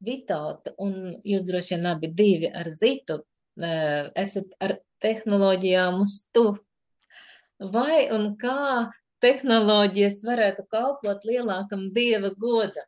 Vitauta, 0.00 0.74
un 0.78 1.16
jūs 1.24 1.46
droši 1.46 1.76
vien 1.76 1.86
abi 1.86 2.08
divi 2.08 2.50
ar 2.52 2.68
Zitu, 2.68 3.24
esat 3.56 4.56
ar 4.60 4.78
tehnoloģijām 5.00 6.00
uz 6.00 6.28
tu. 6.32 6.56
Vai 7.58 8.10
un 8.12 8.36
kā 8.36 8.90
tehnoloģijas 9.20 10.22
varētu 10.26 10.66
kalpot 10.68 11.24
lielākam 11.24 11.88
dieva 11.88 12.30
godam? 12.36 12.84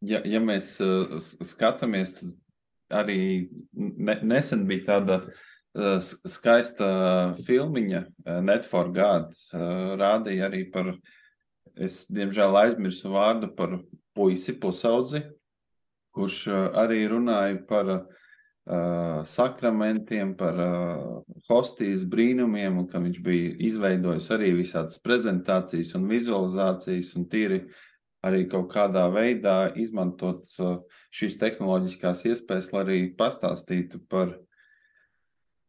Ja, 0.00 0.20
ja 0.24 0.38
mēs 0.38 0.78
uh, 0.84 1.18
skatāmies, 1.42 2.36
arī 2.92 3.48
ne, 3.72 4.20
nesen 4.22 4.66
bija 4.68 4.84
tāda 4.92 5.22
uh, 5.24 5.53
skaista 5.74 7.34
filmiņa, 7.46 8.04
eh, 8.26 8.40
Net 8.42 8.64
for 8.64 8.92
God, 8.92 9.32
eh, 9.32 9.58
rādīja 9.98 10.48
arī 10.48 10.72
par, 10.72 10.94
es 11.76 12.06
diemžēl 12.06 12.54
aizmirsu 12.54 13.10
vārdu 13.10 13.54
par 13.56 13.80
puisi 14.14 14.52
pusaudzi, 14.52 15.24
kurš 16.14 16.46
arī 16.78 17.08
runāja 17.10 17.66
par 17.66 17.88
uh, 17.90 19.24
sakramentiem, 19.26 20.36
par 20.36 20.54
uh, 20.54 21.22
hostijas 21.48 22.04
brīnumiem, 22.04 22.78
un 22.78 22.86
ka 22.86 23.00
viņš 23.00 23.18
bija 23.20 23.56
izveidojis 23.58 24.30
arī 24.30 24.52
visādas 24.54 25.00
prezentācijas 25.02 25.96
un 25.98 26.06
vizualizācijas, 26.06 27.16
un 27.16 27.26
tīri 27.26 27.64
arī 28.22 28.48
kaut 28.48 28.70
kādā 28.70 29.08
veidā 29.10 29.74
izmantot 29.74 30.46
uh, 30.60 30.78
šīs 31.10 31.34
tehnoloģiskās 31.42 32.22
iespējas, 32.30 32.70
lai 32.72 32.84
arī 32.86 33.00
pastāstītu 33.18 33.98
par 34.06 34.36
Eh, 34.36 34.52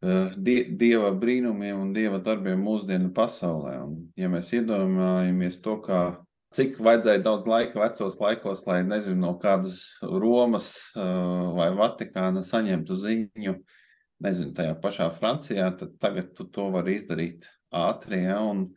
die, 0.01 0.57
dieva 0.77 1.11
brīnumiem 1.15 1.79
un 1.79 1.93
dieva 1.95 2.19
darbiem 2.23 2.61
mūsdienu 2.61 3.11
pasaulē. 3.15 3.77
Un, 3.83 3.97
ja 4.19 4.29
mēs 4.31 4.51
iedomājamies 4.55 5.59
to, 5.63 5.77
kā, 5.85 6.01
cik 6.55 6.79
vajadzēja 6.83 7.23
daudz 7.25 7.47
laika 7.49 7.81
vecos 7.81 8.19
laikos, 8.21 8.65
lai 8.67 8.81
nezinu, 8.87 9.21
no 9.23 9.33
kādas 9.41 9.81
Romas 10.03 10.73
uh, 10.95 11.55
vai 11.57 11.71
Vatikāna 11.77 12.43
saņemtu 12.45 12.99
ziņu, 13.01 13.55
nezinu, 14.25 14.53
tajā 14.57 14.77
pašā 14.83 15.09
Francijā, 15.15 15.71
tad 15.79 15.97
tagad 16.01 16.35
tu 16.37 16.47
to 16.47 16.69
vari 16.75 16.99
izdarīt 16.99 17.49
ātri. 17.75 18.23
Ja? 18.27 18.39
Un 18.45 18.69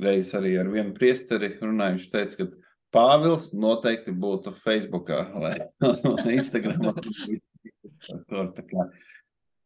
reiz 0.00 0.32
arī 0.38 0.56
ar 0.60 0.70
vienu 0.72 0.96
priesteri 0.96 1.56
runājuši, 1.60 2.10
teica, 2.14 2.44
ka 2.44 2.66
Pāvils 2.88 3.50
noteikti 3.52 4.14
būtu 4.16 4.48
Facebookā 4.56 5.18
vai 5.36 5.50
Instagramā. 6.38 6.94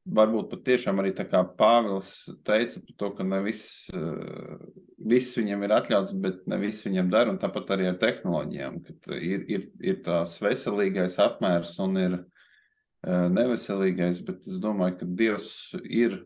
Varbūt 0.03 0.49
patiešām 0.51 0.99
arī 0.99 1.13
tā 1.15 1.23
kā 1.31 1.45
Pāvils 1.59 2.25
teica 2.43 2.81
par 2.83 2.95
to, 2.99 3.11
ka 3.19 3.27
ne 3.27 3.39
viss, 3.45 3.87
eh, 3.95 4.57
viss 4.99 5.37
viņam 5.39 5.63
ir 5.63 5.75
atļauts, 5.77 6.17
bet 6.25 6.41
ne 6.51 6.59
viss 6.59 6.83
viņam 6.83 7.11
dara, 7.11 7.31
un 7.31 7.39
tāpat 7.39 7.71
arī 7.71 7.87
ar 7.87 8.01
tehnoloģijām, 8.03 8.81
ka 8.83 9.15
ir, 9.15 9.45
ir, 9.47 9.69
ir 9.79 10.03
tās 10.03 10.41
veselīgais 10.43 11.21
apmērs 11.23 11.79
un 11.87 11.97
ir 12.03 12.19
eh, 12.19 13.29
neveselīgais, 13.31 14.25
bet 14.27 14.43
es 14.51 14.59
domāju, 14.59 14.99
ka 14.99 15.07
Dievs 15.07 15.53
ir 15.85 16.25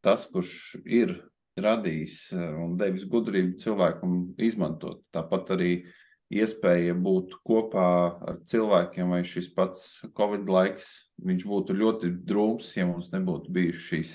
tas, 0.00 0.24
kurš 0.24 0.80
ir 0.86 1.18
radījis 1.60 2.32
eh, 2.32 2.52
un 2.56 2.78
devis 2.80 3.04
gudrību 3.04 3.60
cilvēkam 3.60 4.20
izmantot. 4.40 5.04
Tāpat 5.12 5.58
arī 5.58 5.74
uh, 5.82 5.99
iespēja 6.30 6.94
būt 6.94 7.34
kopā 7.46 7.86
ar 8.30 8.38
cilvēkiem, 8.48 9.10
vai 9.10 9.22
šis 9.26 9.50
pats 9.54 9.86
Covid 10.16 10.50
laiks, 10.50 10.86
viņš 11.26 11.46
būtu 11.50 11.76
ļoti 11.76 12.12
drūms, 12.26 12.70
ja 12.78 12.86
mums 12.88 13.10
nebūtu 13.14 13.50
bijušas 13.54 13.86
šīs 13.90 14.12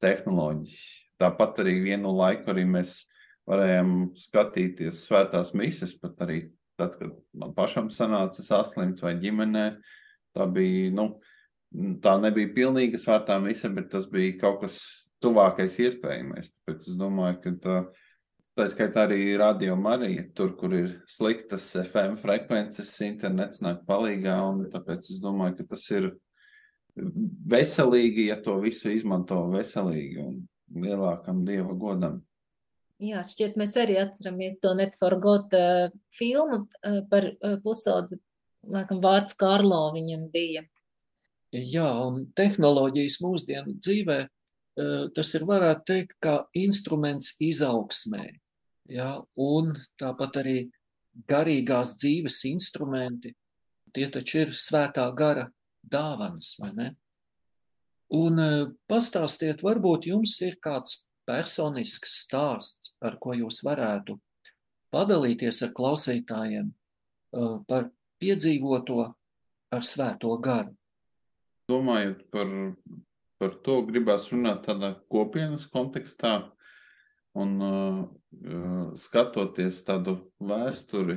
tehnoloģijas. 0.00 0.86
Tāpat 1.20 1.60
arī 1.64 1.76
vienu 1.84 2.14
laiku 2.16 2.52
arī 2.52 2.64
mēs 2.68 3.02
varējām 3.50 3.92
skatīties 4.16 5.04
svētās 5.04 5.52
mises, 5.56 5.92
pat 6.00 6.22
arī 6.24 6.40
tad, 6.80 6.96
kad 6.96 7.12
man 7.36 7.52
pašam 7.56 7.90
sanāca 7.92 8.44
saslimt 8.44 9.02
vai 9.04 9.18
ģimenē. 9.20 9.66
Tā 10.36 10.46
bija, 10.48 10.88
nu, 10.96 11.10
tā 12.00 12.16
nebija 12.22 12.54
pilnīga 12.56 13.00
svētā 13.00 13.36
mise, 13.42 13.68
bet 13.74 13.90
tas 13.92 14.06
bija 14.08 14.38
kaut 14.40 14.62
kas 14.64 14.78
tuvākais 15.20 15.76
iespējamais. 15.82 16.54
Tāpēc 16.54 16.86
es 16.88 16.96
domāju, 16.96 17.40
ka 17.42 17.52
tā, 17.60 17.80
uh, 17.82 18.09
Tā 18.60 18.66
skaitā 18.68 19.06
arī 19.06 19.38
radio 19.40 19.72
Marija, 19.72 20.26
tur, 20.36 20.50
kur 20.52 20.74
ir 20.76 20.88
sliktas 21.08 21.62
FM 21.80 22.18
frekvences, 22.20 22.90
internets 23.06 23.62
nāk 23.64 23.86
palīgā, 23.86 24.34
un 24.50 24.66
tāpēc 24.68 25.06
es 25.14 25.20
domāju, 25.22 25.54
ka 25.56 25.64
tas 25.70 25.86
ir 25.96 26.08
veselīgi, 27.48 28.26
ja 28.28 28.36
to 28.44 28.58
visu 28.60 28.90
izmanto 28.92 29.38
veselīgi 29.54 30.20
un 30.20 30.34
lielākam 30.76 31.38
dieva 31.46 31.72
godam. 31.72 32.18
Jā, 33.00 33.22
šķiet, 33.24 33.56
mēs 33.56 33.78
arī 33.80 33.96
atceramies 34.02 34.60
to 34.60 34.74
Netforgot 34.76 35.56
uh, 35.56 35.96
filmu 36.12 36.60
uh, 36.66 37.00
par 37.08 37.30
uh, 37.30 37.56
pusaudu, 37.64 38.20
laikam 38.76 39.00
vārds 39.00 39.38
Karlo 39.40 39.86
viņam 39.96 40.28
bija. 40.36 40.66
Jā, 41.56 41.88
un 42.10 42.26
tehnoloģijas 42.36 43.22
mūsdienu 43.24 43.78
dzīvē, 43.80 44.20
uh, 44.28 45.08
tas 45.16 45.32
ir 45.40 45.48
varētu 45.48 45.88
teikt, 45.94 46.20
kā 46.20 46.36
instruments 46.66 47.38
izaugsmē. 47.40 48.28
Ja, 48.90 49.20
un 49.38 49.74
tāpat 50.00 50.40
arī 50.42 50.56
garīgās 51.30 51.94
dzīves 52.00 52.40
instrumenti, 52.50 53.32
tie 53.94 54.08
taču 54.10 54.44
ir 54.44 54.56
svētā 54.56 55.04
gara 55.16 55.46
dāvanas, 55.82 56.56
vai 56.60 56.70
ne? 56.74 56.88
Un 58.18 58.42
e, 58.42 58.48
pastāstiet, 58.90 59.62
varbūt 59.62 60.08
jums 60.10 60.34
ir 60.42 60.58
kāds 60.62 61.04
personisks 61.28 62.16
stāsts, 62.24 62.94
ar 62.98 63.18
ko 63.22 63.36
jūs 63.38 63.60
varētu 63.66 64.18
padalīties 64.90 65.62
ar 65.66 65.74
klausītājiem 65.76 66.70
e, 66.70 66.74
par 67.70 67.90
piedzīvoto 68.18 69.04
ar 69.70 69.86
svēto 69.86 70.34
garu. 70.42 70.74
Domājot 71.70 72.24
par, 72.34 72.50
par 73.38 73.60
to, 73.62 73.82
gribās 73.86 74.32
runāt 74.34 74.64
tādā 74.66 74.96
kopienas 75.06 75.68
kontekstā, 75.70 76.40
Un 77.38 77.60
uh, 77.60 78.08
skatoties 79.00 79.80
tādu 79.86 80.16
vēsturi, 80.38 81.16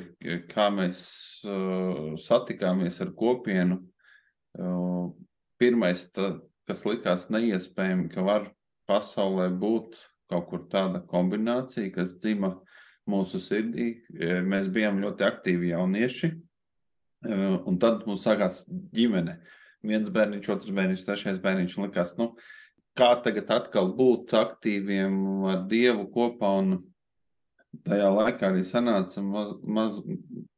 kā 0.50 0.70
mēs 0.74 1.04
satikāmies 2.24 3.00
ar 3.04 3.14
kopienu, 3.18 3.80
pirmais, 5.62 6.08
tā, 6.14 6.36
kas 6.68 6.84
likās 6.88 7.28
neiespējami, 7.34 8.10
ka 8.14 8.26
var 8.26 8.50
pasaulē 8.90 9.50
būt 9.62 10.02
kaut 10.32 10.48
kur 10.50 10.64
tāda 10.72 11.04
kombinācija, 11.06 11.92
kas 11.94 12.16
dzima 12.18 12.56
mūsu 13.10 13.40
sirdī. 13.44 13.92
Mēs 14.48 14.72
bijām 14.74 15.02
ļoti 15.04 15.26
aktīvi 15.28 15.74
jaunieši, 15.74 16.32
un 17.30 17.78
tad 17.80 18.08
mums 18.08 18.26
sākās 18.26 18.64
ģimene. 18.96 19.38
Viens 19.84 20.10
bērniņš, 20.16 20.50
otrs 20.50 20.74
bērniņš, 20.74 21.06
trešais 21.06 21.40
bērniņš, 21.44 21.78
likās, 21.84 22.16
nu, 22.18 22.32
kā 22.96 23.10
tagad 23.24 23.52
atkal 23.52 23.92
būt 23.98 24.32
aktīviem 24.40 25.46
ar 25.52 25.66
Dievu 25.68 26.08
kopā. 26.14 26.54
Un 26.64 26.78
tajā 27.88 28.10
laikā 28.14 28.52
arī 28.52 28.64
sanāca 28.68 29.24
maz, 29.26 29.54
maz 29.64 30.00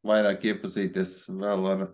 vairāk 0.06 0.45
iepazīties 0.51 1.17
vēl 1.32 1.67
ar 1.71 1.86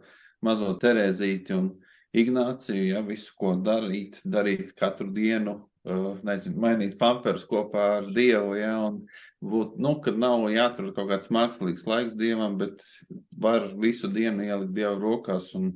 mazo 0.43 0.73
Terēzīti 0.81 1.55
un 1.55 1.71
Ignāciju, 2.11 2.87
ja 2.89 3.01
visu, 3.07 3.31
ko 3.39 3.53
darīt, 3.63 4.17
darīt 4.27 4.73
katru 4.75 5.07
dienu, 5.15 5.53
uh, 5.87 6.17
nezinu, 6.27 6.57
mainīt 6.59 6.97
pamperus 6.99 7.45
kopā 7.47 7.85
ar 8.01 8.09
Dievu, 8.11 8.57
ja, 8.59 8.73
un 8.89 8.97
būt, 9.39 9.77
nu, 9.79 9.93
kad 10.03 10.19
nav 10.19 10.43
jātur 10.51 10.89
kaut 10.97 11.07
kāds 11.13 11.31
mākslīgs 11.31 11.87
laiks 11.87 12.17
Dievam, 12.19 12.57
bet 12.59 12.83
var 13.31 13.69
visu 13.79 14.11
dienu 14.11 14.43
ielikt 14.43 14.75
Dievu 14.75 14.99
rokās, 15.05 15.53
un 15.55 15.71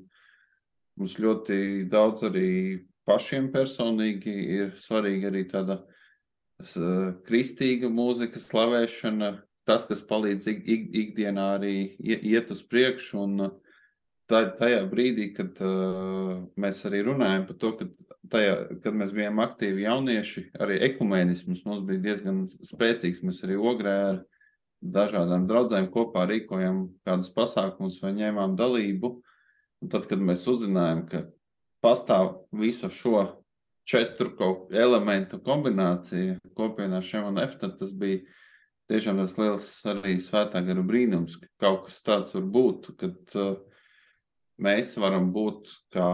mums 0.99 1.15
ļoti 1.23 1.87
daudz 1.91 2.27
arī 2.27 2.51
pašiem 3.07 3.47
personīgi 3.53 4.35
ir 4.59 4.75
svarīga 4.81 5.31
arī 5.31 5.45
tāda 5.47 5.79
kristīga 7.27 7.89
mūzika, 7.91 8.39
slavēšana, 8.39 9.31
tas, 9.67 9.85
kas 9.89 10.01
palīdz 10.05 10.47
ik, 10.47 10.61
ik, 10.65 10.89
ikdienā 11.03 11.55
arī 11.57 11.75
iet 11.99 12.51
uz 12.51 12.61
priekšu. 12.63 13.25
Un 13.25 13.49
tā, 14.29 14.45
tajā 14.57 14.85
brīdī, 14.89 15.31
kad 15.35 15.59
uh, 15.61 16.45
mēs 16.57 16.83
arī 16.87 17.03
runājam 17.07 17.47
par 17.49 17.59
to, 17.61 17.73
ka 17.79 17.89
tajā, 18.31 18.55
kad 18.83 18.97
mēs 18.97 19.13
bijām 19.15 19.41
aktīvi 19.43 19.85
jaunieši, 19.85 20.47
arī 20.59 20.79
ekumēnisms 20.91 21.65
mums 21.65 21.83
bija 21.87 22.03
diezgan 22.09 22.45
spēcīgs. 22.47 23.23
Mēs 23.25 23.43
arī 23.45 23.59
ogrē 23.59 23.95
ar 24.09 24.23
dažādām 24.85 25.47
draudzēm 25.49 25.89
kopā 25.93 26.25
rīkojam 26.29 26.85
kādus 27.05 27.31
pasākumus 27.35 27.99
vai 28.03 28.13
ņēmām 28.17 28.57
dalību. 28.59 29.15
Un 29.83 29.91
tad, 29.91 30.07
kad 30.09 30.21
mēs 30.23 30.45
uzzinājām, 30.49 31.05
ka 31.09 31.25
pastāv 31.83 32.45
visu 32.55 32.89
šo 32.89 33.44
četru 33.85 34.31
elementu 34.73 35.39
kombinācija 35.45 36.39
kopienā 36.57 37.01
šiem 37.05 37.29
un 37.31 37.39
F, 37.43 37.57
tad 37.61 37.77
tas 37.79 37.93
bija 37.93 38.23
tiešām 38.89 39.21
tas 39.21 39.37
liels 39.37 39.69
arī 39.89 40.15
svētā 40.21 40.61
gara 40.65 40.83
brīnums, 40.85 41.37
ka 41.41 41.49
kaut 41.61 41.85
kas 41.87 42.01
tāds 42.05 42.35
var 42.37 42.49
būt, 42.57 42.91
kad 43.01 43.37
uh, 43.37 43.55
mēs 44.61 44.95
varam 45.01 45.31
būt 45.35 45.71
kā 45.93 46.09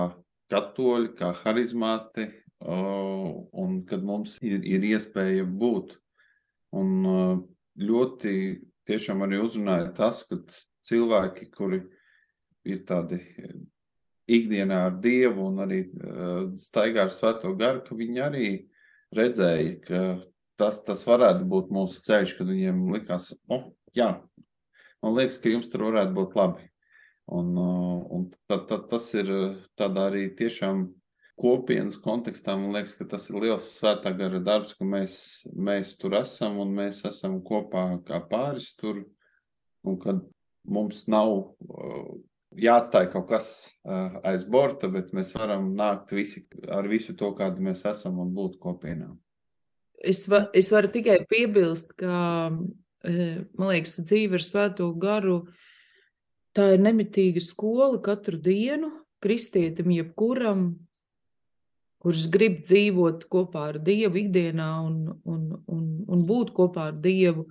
katoļi, 0.52 1.14
kā 1.20 1.32
harizmāti, 1.44 2.28
uh, 2.28 3.32
un 3.64 3.82
kad 3.88 4.04
mums 4.04 4.38
ir, 4.44 4.60
ir 4.68 4.88
iespēja 4.92 5.48
būt. 5.48 5.98
Un 6.72 7.04
ļoti 7.76 8.34
tiešām 8.88 9.26
arī 9.26 9.42
uzrunāja 9.44 9.90
tas, 9.96 10.24
ka 10.28 10.40
cilvēki, 10.88 11.50
kuri 11.52 11.82
ir 12.68 12.84
tādi 12.88 13.20
ikdienā 14.38 14.86
ar 14.88 14.98
Dievu 15.04 15.48
un 15.50 15.62
arī 15.66 15.84
staigā 16.60 17.08
ar 17.08 17.14
Svēto 17.16 17.54
garu, 17.60 17.84
ka 17.86 17.98
viņi 17.98 18.24
arī 18.24 18.50
redzēja, 19.16 19.76
ka 19.86 20.02
tas, 20.62 20.82
tas 20.86 21.06
varētu 21.08 21.48
būt 21.52 21.72
mūsu 21.74 22.04
ceļš, 22.06 22.36
kad 22.38 22.50
viņiem 22.52 22.84
likās, 22.94 23.32
oh, 23.52 23.70
jā, 23.98 24.14
man 25.04 25.18
liekas, 25.18 25.40
ka 25.42 25.52
jums 25.52 25.72
tur 25.72 25.90
varētu 25.90 26.16
būt 26.18 26.38
labi. 26.40 26.68
Un, 27.32 27.54
un 27.56 28.26
tad, 28.50 28.66
tad, 28.68 28.90
tas 28.92 29.06
ir 29.16 29.30
tādā 29.80 30.10
arī 30.10 30.26
tiešām 30.36 30.90
kopienas 31.40 31.98
kontekstā. 32.02 32.58
Man 32.60 32.76
liekas, 32.76 32.96
ka 32.98 33.08
tas 33.14 33.30
ir 33.30 33.40
liels 33.40 33.70
svētā 33.78 34.12
gara 34.18 34.42
darbs, 34.44 34.76
ka 34.78 34.88
mēs, 34.88 35.16
mēs 35.56 35.96
tur 36.02 36.18
esam 36.20 36.60
un 36.64 36.74
mēs 36.76 37.04
esam 37.08 37.40
kopā 37.46 37.86
kā 38.08 38.20
pāris 38.32 38.74
tur. 38.78 39.04
Un 39.88 39.96
kad 40.02 40.20
mums 40.68 41.06
nav 41.10 41.32
uh, 41.32 42.12
jāatstāj 42.58 43.10
kaut 43.14 43.30
kas 43.30 43.50
uh, 43.86 44.20
aiz 44.28 44.44
borta, 44.44 44.90
bet 44.92 45.14
mēs 45.16 45.34
varam 45.38 45.72
nākt 45.78 46.12
visi 46.16 46.46
ar 46.70 46.88
visu 46.92 47.16
to, 47.18 47.32
kādi 47.38 47.64
mēs 47.64 47.86
esam 47.88 48.20
un 48.24 48.34
būt 48.36 48.60
kopienā. 48.62 49.12
Es, 50.02 50.26
va, 50.28 50.48
es 50.58 50.72
varu 50.74 50.90
tikai 50.92 51.20
piebilst, 51.30 51.94
ka, 51.94 52.50
man 52.50 53.68
liekas, 53.70 54.00
dzīve 54.02 54.40
ar 54.40 54.46
svēto 54.46 54.88
garu 54.98 55.36
uh, 55.44 55.60
Tā 56.52 56.74
ir 56.76 56.82
nemitīga 56.84 57.40
skola 57.44 58.00
katru 58.04 58.36
dienu 58.44 58.90
kristietim, 59.24 59.92
jebkuram, 59.96 60.66
kurš 62.04 62.26
grib 62.34 62.58
dzīvot 62.66 63.28
kopā 63.32 63.70
ar 63.70 63.78
Dievu 63.86 64.20
ikdienā 64.24 64.68
un, 64.84 64.98
un, 65.24 65.46
un, 65.72 65.86
un 66.12 66.26
būt 66.28 66.52
kopā 66.58 66.90
ar 66.90 66.98
Dievu. 67.00 67.46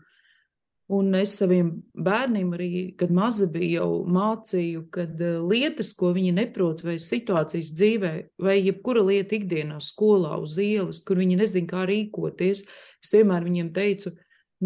Un 0.91 1.13
es 1.15 1.37
saviem 1.39 1.69
bērniem 1.95 2.49
arī, 2.57 2.71
kad 2.99 3.13
maza 3.15 3.47
bija, 3.51 3.85
jau 3.85 4.01
mācīju, 4.11 4.89
ka 4.91 5.05
eh, 5.07 5.37
lietas, 5.39 5.93
ko 5.99 6.11
viņi 6.17 6.33
neprot, 6.41 6.83
vai 6.87 6.97
situācijas 6.99 7.71
dzīvē, 7.79 8.15
vai 8.43 8.57
jebkura 8.59 9.05
lieta 9.07 9.37
ikdienā, 9.39 9.79
skolā, 9.85 10.41
uz 10.43 10.57
ielas, 10.59 11.05
kur 11.07 11.21
viņi 11.23 11.39
nezina, 11.45 11.71
kā 11.71 11.85
rīkoties, 11.87 12.65
es 13.05 13.15
vienmēr 13.15 13.47
viņiem 13.47 13.71
teicu, 13.77 14.17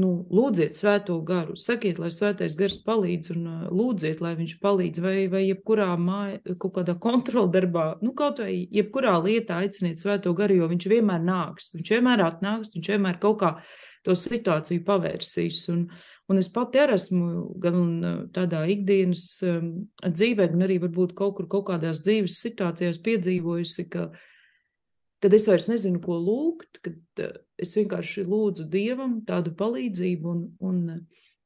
nu, 0.00 0.14
lūdziet 0.32 0.80
svēto 0.80 1.18
garu, 1.28 1.58
sakiet, 1.60 2.00
lai 2.02 2.08
svētais 2.14 2.56
gars 2.58 2.80
palīdz 2.86 3.34
un 3.36 3.44
uh, 3.44 3.68
lūdziet, 3.68 4.24
lai 4.24 4.32
viņš 4.40 4.56
palīdz, 4.64 5.04
vai, 5.04 5.16
vai 5.30 5.44
jebkurā 5.44 5.92
māja, 6.00 6.40
kaut 6.56 6.78
kādā 6.78 6.96
kontroldarbā, 7.06 7.86
nu, 8.00 8.14
kaut 8.16 8.40
vai 8.42 8.64
jebkurā 8.74 9.18
lietā 9.26 9.60
aiciniet 9.60 10.00
svēto 10.00 10.32
garu, 10.38 10.62
jo 10.62 10.72
viņš 10.72 10.88
vienmēr 10.96 11.20
nāks, 11.28 11.74
viņš 11.76 11.94
vienmēr 11.98 12.24
atnāks, 12.30 12.72
viņš 12.78 12.90
vienmēr 12.96 13.20
kaut 13.22 13.42
kā 13.44 13.52
to 14.04 14.16
situāciju 14.18 14.84
pavērsīs. 14.88 15.62
Un, 15.72 15.86
un 16.28 16.40
es 16.40 16.48
pati 16.52 16.80
arī 16.80 16.96
esmu 16.98 17.24
gan 17.60 17.80
tādā 18.34 18.64
ikdienas 18.72 19.24
dzīvē, 19.44 20.48
gan 20.52 20.66
arī 20.66 20.78
varbūt 20.84 21.16
kaut 21.18 21.36
kur 21.38 21.48
kaut 21.52 21.68
kādās 21.72 22.00
dzīves 22.04 22.38
situācijās 22.44 23.02
piedzīvojusi, 23.04 23.88
ka 23.92 24.08
kad 25.24 25.32
es 25.32 25.48
vairs 25.48 25.68
nezinu, 25.70 26.02
ko 26.04 26.18
lūgt, 26.20 26.82
kad 26.84 27.26
es 27.60 27.70
vienkārši 27.78 28.26
lūdzu 28.28 28.66
Dievam 28.68 29.22
tādu 29.24 29.54
palīdzību, 29.56 30.32
un, 30.34 30.42
un 30.60 30.98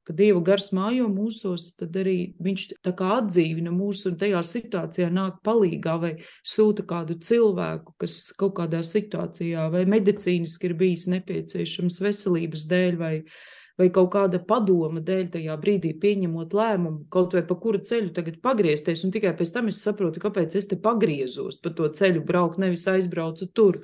kad 0.09 0.17
Dieva 0.19 0.41
gars 0.43 0.73
mājo 0.75 1.07
mūsos, 1.13 1.69
tad 1.79 1.95
arī 2.01 2.33
viņš 2.43 2.65
tā 2.83 2.95
kā 2.99 3.13
atdzīvina 3.21 3.71
mūsu 3.75 4.09
un 4.11 4.17
tajā 4.19 4.41
situācijā 4.51 5.11
nāk 5.15 5.43
palīgā 5.47 5.95
vai 6.01 6.15
sūta 6.43 6.87
kādu 6.91 7.19
cilvēku, 7.23 7.95
kas 8.03 8.17
kaut 8.41 8.57
kādā 8.59 8.81
situācijā 8.87 9.69
vai 9.75 9.85
medicīniski 9.91 10.71
ir 10.71 10.75
bijis 10.81 11.07
nepieciešams 11.13 12.01
veselības 12.03 12.67
dēļ 12.73 12.99
vai, 12.99 13.15
uh, 13.21 13.58
vai 13.79 13.89
kaut 13.95 14.11
kāda 14.13 14.41
padoma 14.43 15.01
dēļ 15.05 15.29
tajā 15.37 15.57
brīdī 15.63 15.93
pieņemot 16.03 16.55
lēmumu, 16.59 17.07
kaut 17.15 17.37
vai 17.37 17.45
pa 17.47 17.57
kuru 17.63 17.81
ceļu 17.87 18.11
tagad 18.17 18.41
pagriezties, 18.43 19.05
un 19.07 19.15
tikai 19.15 19.35
pēc 19.39 19.53
tam 19.55 19.71
es 19.71 19.81
saprotu, 19.85 20.23
kāpēc 20.23 20.57
es 20.59 20.67
te 20.71 20.79
pagriezos 20.83 21.61
pa 21.63 21.71
to 21.75 21.87
ceļu 22.01 22.25
braukt, 22.27 22.59
nevis 22.59 22.89
aizbraucu 22.91 23.51
tur. 23.55 23.83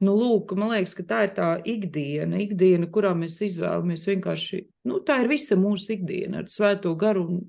Nu, 0.00 0.14
lūk, 0.16 0.54
man 0.56 0.72
liekas, 0.72 0.94
ka 0.96 1.04
tā 1.08 1.22
ir 1.26 1.32
tā 1.36 1.48
ikdiena, 1.68 2.38
ikdiena, 2.40 2.88
kurā 2.92 3.12
mēs 3.16 3.36
izvēlamies 3.44 4.06
vienkārši, 4.08 4.62
nu, 4.88 5.00
tā 5.04 5.18
ir 5.24 5.28
visa 5.32 5.58
mūsu 5.60 5.96
ikdiena 5.98 6.40
ar 6.40 6.48
svēto 6.48 6.94
garu 7.00 7.26
un 7.28 7.42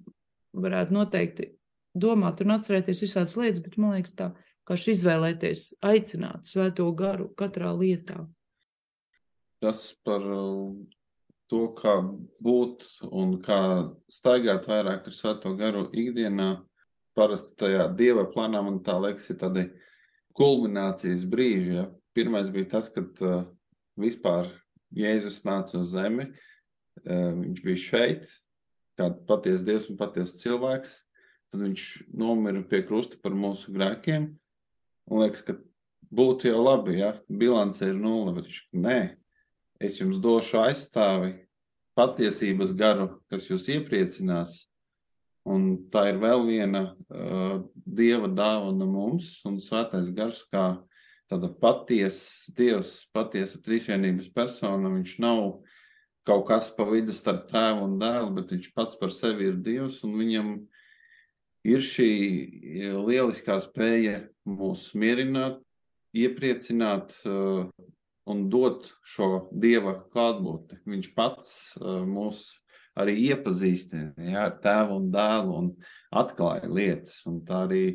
varētu 0.64 0.96
noteikti 0.96 1.48
domāt 1.96 2.44
un 2.44 2.56
atcerēties 2.58 3.06
visādas 3.06 3.38
lietas, 3.40 3.64
bet 3.64 3.78
man 3.80 3.96
liekas 3.96 4.16
tā, 4.20 4.32
kā 4.68 4.76
izvēlēties, 4.76 5.66
aicināt 5.84 6.48
svēto 6.52 6.88
garu 6.96 7.30
katrā 7.40 7.72
lietā. 7.76 8.26
Tas 9.62 9.92
par 10.04 10.24
to, 11.52 11.66
kā 11.76 11.98
būt 12.44 12.86
un 13.12 13.36
kā 13.44 13.60
staigāt 14.12 14.70
vairāk 14.72 15.10
ar 15.10 15.16
svēto 15.16 15.54
garu 15.60 15.90
ikdienā. 15.92 16.54
Parasti 17.18 17.58
tajā 17.60 17.90
dieva 18.00 18.24
plānā 18.32 18.62
man 18.64 18.80
tā 18.86 18.96
liekas, 19.04 19.28
ir 19.34 19.40
tādi 19.42 19.66
kulminācijas 20.40 21.26
brīži. 21.28 21.76
Ja. 21.82 21.90
Pirmais 22.16 22.48
bija 22.52 22.70
tas, 22.78 22.88
kad 22.92 23.20
uh, 23.24 23.44
vispār 24.00 24.48
Jēzus 24.96 25.42
nāca 25.48 25.82
uz 25.82 25.92
zemi. 25.92 26.30
Uh, 27.04 27.34
viņš 27.42 27.64
bija 27.68 27.84
šeit, 27.84 28.32
kā 29.00 29.10
patiesa 29.28 29.68
dievs 29.68 29.90
un 29.92 30.00
patiesa 30.00 30.40
cilvēks. 30.40 30.96
Tad 31.52 31.66
viņš 31.66 31.88
nomira 32.16 32.64
pie 32.64 32.80
krusta 32.88 33.20
par 33.20 33.36
mūsu 33.36 33.76
grēkiem. 33.76 34.30
Man 35.12 35.26
liekas, 35.26 35.44
ka 35.44 35.58
būtu 36.16 36.48
jau 36.48 36.64
labi, 36.64 37.02
ja 37.02 37.18
bilance 37.28 37.84
ir 37.84 38.00
nulle, 38.00 38.38
bet 38.38 38.48
viņš 38.48 38.62
nē, 38.88 39.00
es 39.82 40.00
jums 40.00 40.20
došu 40.22 40.60
aizstāvi, 40.62 41.34
patiesības 41.98 42.76
garu, 42.78 43.08
kas 43.32 43.50
jūs 43.50 43.68
iepriecinās. 43.76 44.62
Un 45.50 45.90
tā 45.90 46.06
ir 46.12 46.20
vēl 46.22 46.46
viena 46.46 46.84
uh, 46.92 47.64
dieva 47.74 48.30
dāvana 48.30 48.86
mums, 48.86 49.40
un 49.50 49.58
svētais 49.62 50.12
gars, 50.14 50.44
kā 50.54 50.76
tāda 51.32 51.50
patiesa 51.50 52.54
dievs, 52.58 52.92
patiesa 53.16 53.62
trīsvienības 53.66 54.30
persona. 54.36 54.92
Viņš 54.94 55.16
nav 55.24 55.42
kaut 56.28 56.46
kas 56.52 56.70
pa 56.76 56.86
vidu 56.86 57.16
starp 57.18 57.48
tēvu 57.50 57.88
un 57.88 57.98
dēlu, 58.02 58.36
bet 58.38 58.54
viņš 58.54 58.70
pats 58.78 59.00
par 59.00 59.16
sevi 59.16 59.50
ir 59.50 59.58
dievs, 59.66 60.04
un 60.06 60.14
viņam 60.20 60.54
ir 61.72 61.82
šī 61.86 62.12
lieliskā 63.02 63.58
spēja 63.66 64.28
mūs 64.46 64.92
mierināt, 64.94 65.58
iepriecināt, 66.14 67.18
uh, 67.26 67.66
un 68.32 68.48
dot 68.52 68.90
šo 69.08 69.48
dieva 69.52 69.98
klātbūtni. 70.14 70.82
Viņš 70.90 71.12
pats 71.18 71.54
uh, 71.80 72.02
mūs 72.08 72.48
arī 73.00 73.16
iepazīstina 73.30 74.32
ja, 74.32 74.48
ar 74.48 74.58
tēvu 74.64 74.98
un 75.00 75.12
dēlu 75.14 75.60
un 75.60 75.70
atklāja 76.22 76.70
lietas. 76.72 77.22
Un 77.30 77.40
tā 77.48 77.66
arī 77.68 77.86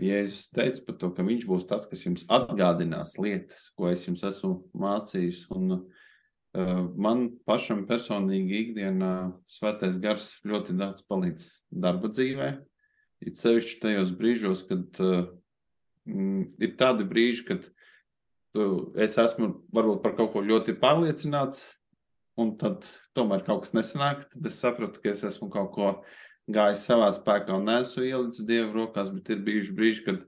Jēzus 0.00 0.46
teica 0.56 0.84
par 0.86 0.96
to, 1.00 1.10
ka 1.12 1.24
viņš 1.26 1.42
būs 1.48 1.66
tas, 1.68 1.84
kas 1.88 2.06
jums 2.06 2.22
atgādinās 2.32 3.18
lietas, 3.20 3.66
ko 3.76 3.90
es 3.90 4.06
jums 4.06 4.22
esmu 4.24 4.54
mācījis. 4.80 5.42
Un, 5.56 5.74
uh, 5.76 6.86
man 6.96 7.26
pašam 7.48 7.84
personīgi 7.90 8.62
ikdienā 8.64 9.12
svētais 9.58 10.00
gars 10.00 10.32
ļoti 10.46 10.78
daudz 10.78 11.04
palīdz 11.10 11.50
darba 11.84 12.12
dzīvē. 12.12 12.54
It 13.20 13.36
sevišķi 13.36 13.82
tajos 13.82 14.14
brīžos, 14.16 14.64
kad 14.70 15.02
uh, 15.04 15.28
ir 16.06 16.74
tādi 16.80 17.04
brīži, 17.08 17.44
kad 17.50 17.68
es 18.54 19.18
esmu 19.18 19.52
varbūt 19.74 20.00
par 20.02 20.16
kaut 20.18 20.32
ko 20.32 20.42
ļoti 20.42 20.74
pārliecināts, 20.80 21.64
un 22.40 22.56
tad 22.58 22.86
tomēr 23.14 23.44
kaut 23.46 23.64
kas 23.64 23.74
nesanāk. 23.76 24.24
Tad 24.32 24.48
es 24.50 24.58
sapratu, 24.58 25.02
ka 25.02 25.12
es 25.12 25.22
esmu 25.26 25.50
kaut 25.52 25.70
ko 25.74 25.90
gājis 26.50 26.86
savā 26.88 27.10
spēkā 27.14 27.54
un 27.54 27.68
nesu 27.70 28.02
ielicis 28.06 28.46
dievu 28.46 28.74
rokās, 28.80 29.10
bet 29.14 29.30
ir 29.30 29.44
bijuši 29.46 29.76
brīži, 29.76 30.04
kad 30.06 30.22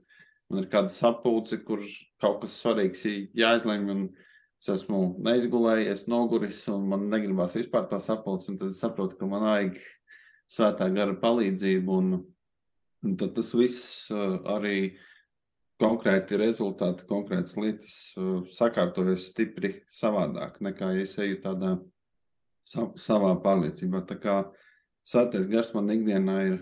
man 0.51 0.63
ir 0.63 0.69
kāda 0.71 0.91
sapulce, 0.93 1.59
kur 1.65 1.83
kaut 2.23 2.43
kas 2.43 2.59
svarīgs 2.61 3.03
jāizlemj. 3.35 3.89
Un 3.91 4.05
es 4.63 4.69
esmu 4.71 5.17
neizgulējies, 5.25 6.05
noguris, 6.11 6.61
un 6.71 6.87
man 6.93 7.09
negribās 7.11 7.57
vispār 7.59 7.89
tā 7.91 7.99
sapulce. 8.03 8.53
Tad 8.53 8.71
es 8.71 8.83
saprotu, 8.83 9.19
ka 9.19 9.27
man 9.27 9.43
vajag 9.49 9.81
svētā 10.51 10.87
gara 10.95 11.17
palīdzību. 11.19 11.97
Un, 11.99 12.21
un 13.03 13.17
tad 13.19 13.35
tas 13.35 13.51
viss 13.57 14.11
uh, 14.13 14.39
arī 14.55 14.93
konkrēti 15.83 16.39
rezultāti, 16.39 17.07
konkrētas 17.09 17.57
lietas 17.59 17.97
uh, 18.15 18.43
sakārtojas 18.51 19.27
stipri 19.31 19.75
savādāk 19.91 20.61
nekā 20.63 20.93
ja 20.95 21.03
es 21.03 21.17
eju 21.19 21.41
tādā 21.43 21.75
savā 22.63 23.33
pārliecībā. 23.43 24.03
Tā 24.07 24.17
kā 24.23 24.37
svētais 25.03 25.49
gars 25.51 25.73
man 25.75 25.91
ikdienā 25.91 26.37
ir 26.47 26.57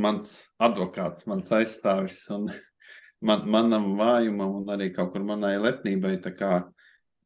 mans 0.00 0.36
advokāts, 0.60 1.26
mans 1.30 1.52
aizstāvis 1.56 2.20
un 2.34 2.50
man, 3.28 3.46
manam 3.48 3.94
vājumam 3.98 4.60
un 4.60 4.74
arī 4.76 4.90
kaut 4.94 5.14
kur 5.14 5.24
manai 5.24 5.56
lepnībai. 5.62 6.18
Tā 6.24 6.34
kā 6.36 6.52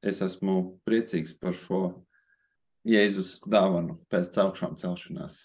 es 0.06 0.22
esmu 0.24 0.78
priecīgs 0.86 1.34
par 1.40 1.56
šo 1.56 1.82
Jēzus 2.88 3.42
dāvanu 3.44 3.98
pēc 4.08 4.38
augšām 4.40 4.78
celšanās. 4.80 5.42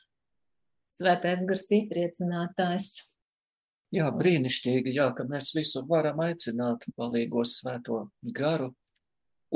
Svētais 0.88 1.42
gars 1.50 1.66
iepriecinātājs. 1.76 3.15
Jā, 3.94 4.10
brīnišķīgi, 4.12 4.96
jā, 4.98 5.12
ka 5.16 5.28
mēs 5.30 5.52
visur 5.56 5.86
varam 5.90 6.24
aicināt 6.26 6.88
palīgos 6.98 7.60
svēto 7.60 8.08
garu. 8.36 8.72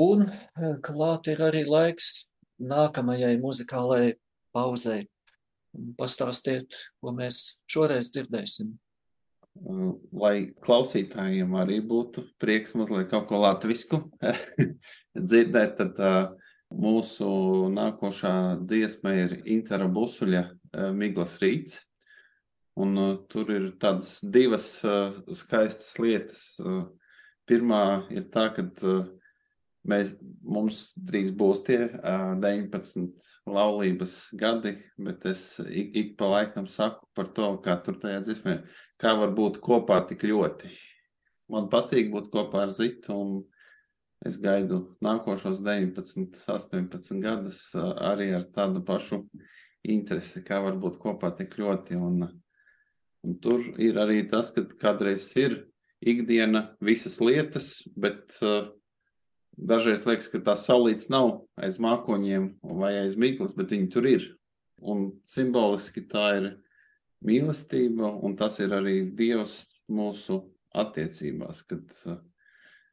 Un 0.00 0.28
e, 0.30 0.74
klāt 0.86 1.28
ir 1.32 1.42
arī 1.44 1.64
laiks 1.66 2.30
nākamajai 2.60 3.34
muzikālajai 3.42 4.14
pauzei. 4.54 5.08
Pastāstiet, 5.98 6.74
ko 7.02 7.12
mēs 7.14 7.62
šoreiz 7.70 8.10
dzirdēsim. 8.14 8.72
Lai 10.14 10.50
klausītājiem 10.62 11.54
arī 11.58 11.80
būtu 11.84 12.24
prieks 12.42 12.74
mazliet 12.78 13.10
kaut 13.10 13.28
ko 13.28 13.42
latvisku 13.42 14.00
dzirdēt, 15.30 15.76
tad 15.78 15.98
uh, 15.98 16.32
mūsu 16.70 17.28
nākošā 17.74 18.34
dziesma 18.62 19.14
ir 19.18 19.36
Intera 19.44 19.90
Busuļa 19.90 20.44
uh, 20.46 20.90
Miglas 20.96 21.36
rīts. 21.42 21.80
Un 22.80 22.96
uh, 23.00 23.14
tur 23.30 23.50
ir 23.52 23.70
tādas 23.82 24.18
divas 24.22 24.72
uh, 24.86 25.16
skaistas 25.36 25.96
lietas. 26.00 26.44
Uh, 26.62 26.84
pirmā 27.50 28.06
ir 28.14 28.28
tā, 28.32 28.48
ka 28.54 28.64
uh, 28.86 29.08
Mēs, 29.88 30.10
mums 30.44 30.90
drīz 31.08 31.30
būs 31.32 31.62
tie 31.64 31.78
uh, 31.88 32.34
19 32.36 33.30
laulības 33.48 34.16
gadi, 34.36 34.74
bet 35.00 35.24
es 35.30 35.44
ik, 35.64 35.94
ik 35.96 36.10
pa 36.20 36.28
laikam 36.34 36.66
saku 36.68 37.08
par 37.16 37.30
to, 37.36 37.46
kā 37.64 37.78
tur 37.80 37.96
tajā 38.02 38.18
dziesmē, 38.26 38.58
kā 39.00 39.14
var 39.16 39.32
būt 39.38 39.56
kopā 39.64 40.02
tik 40.10 40.26
ļoti. 40.28 40.68
Man 41.50 41.70
patīk 41.72 42.12
būt 42.12 42.28
kopā 42.34 42.66
ar 42.66 42.74
Zitu, 42.76 43.16
un 43.16 44.28
es 44.28 44.36
gaidu 44.36 44.82
nākošos 45.00 45.62
19, 45.64 46.36
18 46.44 47.24
gadus 47.24 47.62
uh, 47.72 47.94
arī 48.12 48.34
ar 48.36 48.44
tādu 48.52 48.84
pašu 48.84 49.22
interesi, 49.80 50.44
kā 50.44 50.60
var 50.60 50.76
būt 50.76 51.00
kopā 51.00 51.32
tik 51.40 51.56
ļoti. 51.56 51.96
Un, 51.96 52.26
un 53.26 53.36
tur 53.42 53.64
ir 53.80 53.98
arī 54.00 54.22
tas, 54.30 54.52
ka 54.54 54.64
kādreiz 54.80 55.28
ir 55.38 55.64
ikdiena 56.00 56.70
visas 56.80 57.18
lietas, 57.20 57.72
bet 57.96 58.38
uh, 58.42 58.70
Dažreiz 59.60 60.06
liekas, 60.06 60.30
ka 60.32 60.38
tā 60.40 60.54
saulīts 60.56 61.10
nav 61.12 61.42
aiz 61.60 61.76
mākoņiem 61.82 62.46
vai 62.80 62.94
aiz 63.02 63.16
mīklas, 63.20 63.52
bet 63.52 63.74
viņi 63.74 63.90
tur 63.92 64.06
ir. 64.08 64.22
Un 64.80 65.10
simboliski 65.28 66.06
tā 66.08 66.30
ir 66.38 66.46
mīlestība, 67.26 68.08
un 68.24 68.38
tas 68.40 68.56
ir 68.64 68.72
arī 68.72 69.02
Dievs 69.12 69.66
mūsu 69.92 70.38
attiecībās, 70.72 71.60
kad 71.68 71.84
uh, 72.06 72.22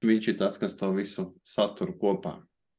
Viņš 0.05 0.27
ir 0.29 0.35
tas, 0.37 0.57
kas 0.61 0.75
to 0.77 0.91
visu 0.93 1.31
satur 1.45 1.95
kopā. 1.97 2.35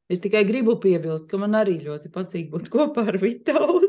Es 0.08 0.22
tikai 0.22 0.44
gribu 0.46 0.76
piebilst, 0.80 1.26
ka 1.28 1.40
man 1.40 1.56
arī 1.58 1.80
ļoti 1.82 2.12
patīk 2.14 2.52
būt 2.52 2.70
kopā 2.72 3.08
ar 3.10 3.18
Vitautu. 3.20 3.87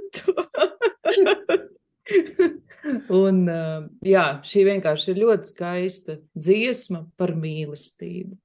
Un, 3.09 3.41
uh, 3.49 3.87
jā, 4.05 4.25
šī 4.45 4.67
vienkārši 4.67 5.13
ir 5.15 5.23
ļoti 5.23 5.49
skaista 5.49 6.19
dziesma 6.37 7.07
par 7.17 7.33
mīlestību. 7.33 8.37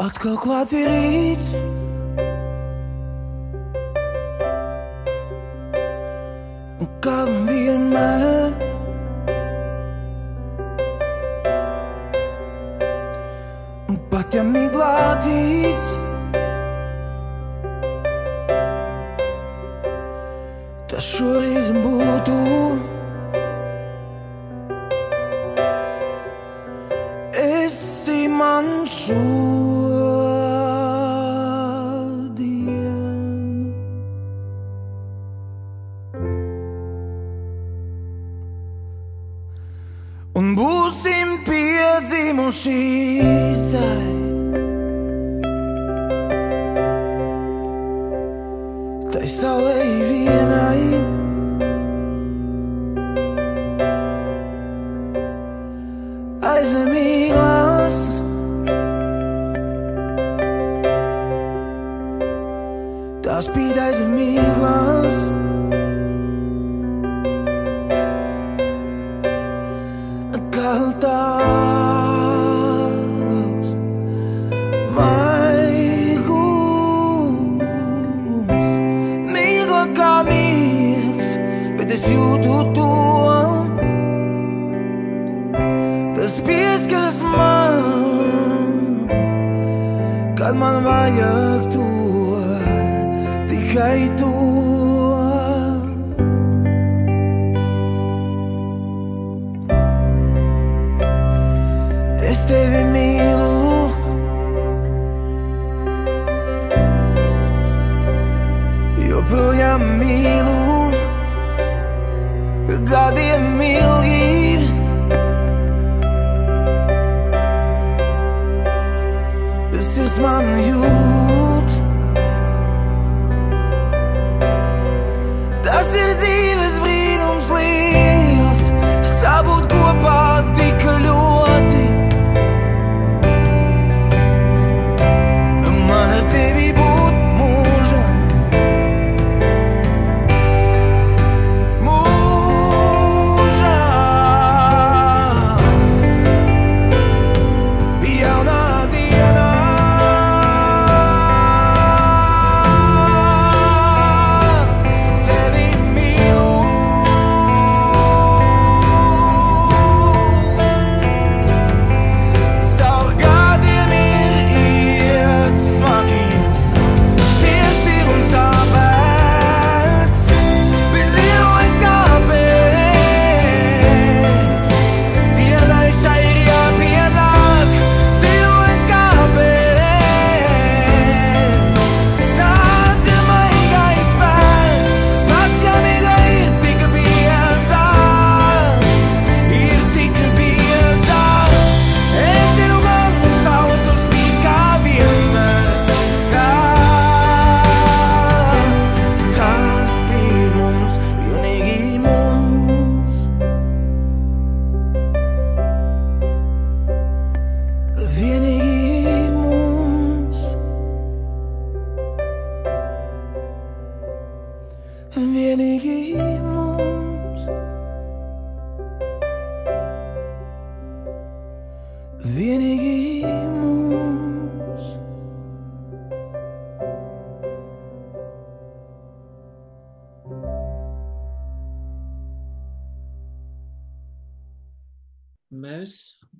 Atkal 0.00 0.36
klāt 0.40 0.72
ir 0.76 0.88
rīts. 0.88 1.85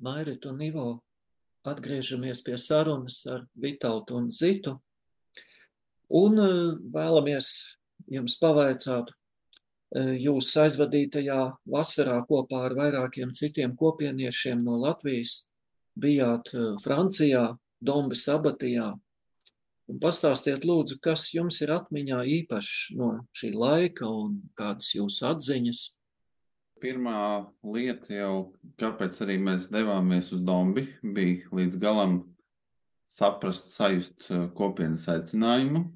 Mēs, 0.07 0.15
Mairit 0.15 0.47
un 0.47 0.61
Ivo, 0.63 1.03
atgriežamies 1.67 2.43
pie 2.45 2.57
sarunas 2.59 3.27
ar 3.27 3.47
Vitautu 3.55 4.17
un 4.17 4.31
Zitu 4.31 4.81
un 6.09 6.37
vēlamies 6.95 7.49
jums 8.07 8.37
pavaicāt, 8.39 9.11
jūs 9.95 10.57
aizvadītajā 10.57 11.57
vasarā 11.67 12.25
kopā 12.29 12.67
ar 12.67 12.75
vairākiem 12.75 13.33
citiem 13.35 13.77
kopieniešiem 13.77 14.63
no 14.63 14.79
Latvijas 14.79 15.49
bijāt 15.99 16.53
Francijā, 16.85 17.57
Dombas 17.81 18.29
abatijā, 18.29 18.95
Un 19.87 20.01
pastāstiet, 20.03 20.65
lūdzu, 20.67 20.97
kas 20.99 21.29
jums 21.31 21.61
ir 21.63 21.71
atmiņā 21.71 22.25
īpašs 22.27 22.97
no 22.99 23.21
šī 23.31 23.53
laika 23.55 24.09
un 24.11 24.41
kādas 24.59 24.89
jūsu 24.97 25.29
atziņas? 25.29 25.83
Pirmā 26.83 27.19
lieta 27.65 28.13
jau, 28.13 28.33
kāpēc 28.81 29.17
arī 29.25 29.39
mēs 29.41 29.71
devāmies 29.73 30.29
uz 30.37 30.43
Dombi, 30.45 30.85
bija 31.01 31.49
līdz 31.57 31.79
galam 31.81 32.19
saprast, 33.09 33.71
sajust 33.73 34.29
uh, 34.29 34.49
kopienas 34.57 35.07
aicinājumu. 35.09 35.87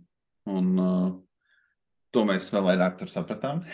Un, 0.50 0.70
uh, 0.80 1.10
to 2.14 2.24
mēs 2.26 2.48
vēl 2.54 2.64
vairāk 2.70 2.96
tur 3.00 3.12
sapratām. 3.12 3.64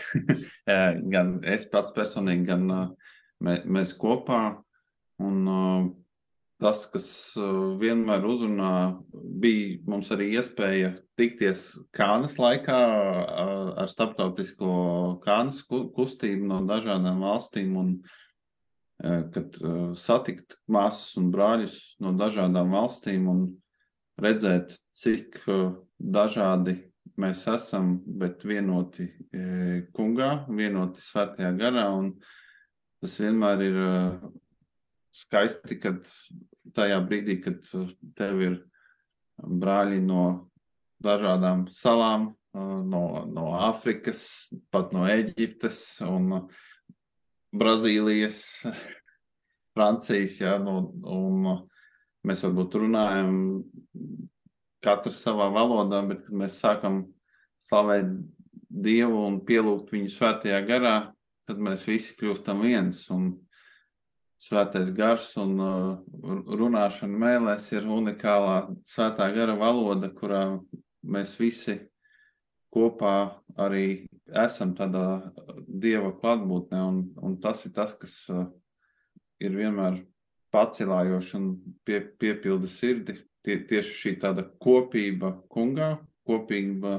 gan 1.14 1.36
es 1.46 1.68
pats 1.70 1.94
personīgi, 1.96 2.48
gan 2.50 2.66
uh, 2.74 3.12
mē, 3.44 3.60
mēs 3.78 3.94
kopā. 4.00 4.40
Un, 5.22 5.38
uh, 5.46 5.86
tas, 6.62 6.84
kas 6.88 7.08
uh, 7.38 7.74
vienmēr 7.80 8.24
uzrunā, 8.26 8.72
bija 9.12 9.80
mums 9.88 10.08
arī 10.14 10.30
iespēja 10.36 10.94
tikties 11.18 11.68
Kānas 11.96 12.38
laikā 12.40 12.78
uh, 12.78 13.72
ar 13.82 13.92
starptautisko 13.92 14.70
Kānas 15.24 15.62
kustību 15.68 16.48
no 16.48 16.62
dažādām 16.68 17.20
valstīm 17.26 17.76
un 17.80 17.92
uh, 18.00 19.22
kad 19.34 19.58
satikt 20.00 20.56
māsas 20.72 21.16
un 21.20 21.30
brāļus 21.34 21.76
no 22.00 22.14
dažādām 22.16 22.72
valstīm 22.72 23.28
un 23.28 23.46
redzēt, 24.16 24.72
cik 24.96 25.42
dažādi 26.00 26.78
mēs 27.20 27.42
esam, 27.52 27.98
bet 28.06 28.46
vienoti 28.48 29.10
kungā, 29.92 30.46
vienoti 30.48 31.04
svētajā 31.04 31.50
garā 31.60 31.84
un 31.92 32.14
tas 33.04 33.18
vienmēr 33.20 33.64
ir 33.66 33.78
skaisti, 35.16 35.78
kad 35.80 36.02
tajā 36.76 36.98
brīdī, 37.06 37.38
kad 37.44 37.62
tev 38.18 38.42
ir 38.44 38.56
brāļi 39.36 40.00
no 40.04 40.26
dažādām 41.04 41.66
salām, 41.72 42.30
no, 42.56 43.02
no 43.28 43.46
Āfrikas, 43.68 44.22
pat 44.72 44.94
no 44.96 45.06
Eģiptes 45.10 45.80
un 46.06 46.46
Brazīlijas, 47.56 48.40
Francijas, 49.76 50.38
ja, 50.40 50.56
no, 50.62 50.78
un 51.04 51.50
mēs 52.26 52.42
varbūt 52.46 52.78
runājam 52.80 53.34
katrs 54.84 55.20
savā 55.24 55.50
valodā, 55.52 56.00
bet 56.08 56.24
kad 56.24 56.40
mēs 56.44 56.60
sākam 56.62 57.04
slavēt 57.62 58.08
Dievu 58.66 59.20
un 59.28 59.38
pielūgt 59.46 59.92
viņu 59.94 60.10
svētajā 60.12 60.58
garā, 60.66 60.96
tad 61.46 61.60
mēs 61.62 61.84
visi 61.86 62.16
kļūstam 62.18 62.64
viens. 62.66 63.04
Un 63.14 63.30
svētais 64.40 64.90
gars 64.94 65.30
un 65.40 65.56
uh, 65.60 65.98
runāšana 66.60 67.20
mēlēs 67.22 67.70
ir 67.72 67.88
unikālā 67.88 68.66
svētā 68.86 69.28
gara 69.34 69.56
valoda, 69.58 70.10
kurā 70.12 70.58
mēs 71.06 71.36
visi 71.40 71.78
kopā 72.74 73.16
arī 73.56 74.06
esam 74.26 74.74
tādā 74.76 75.32
dieva 75.66 76.12
klātbūtnē, 76.20 76.82
un, 76.82 77.00
un 77.22 77.38
tas 77.40 77.64
ir 77.64 77.72
tas, 77.76 77.94
kas 77.96 78.18
uh, 78.32 78.44
ir 79.40 79.56
vienmēr 79.56 80.02
pacilājoši 80.52 81.36
un 81.38 81.48
pie, 81.84 82.02
piepilda 82.20 82.68
sirdi. 82.70 83.20
Tie, 83.46 83.60
tieši 83.62 83.92
šī 83.94 84.12
tāda 84.24 84.42
kopība 84.58 85.36
kungā, 85.52 85.94
kopība 86.26 86.98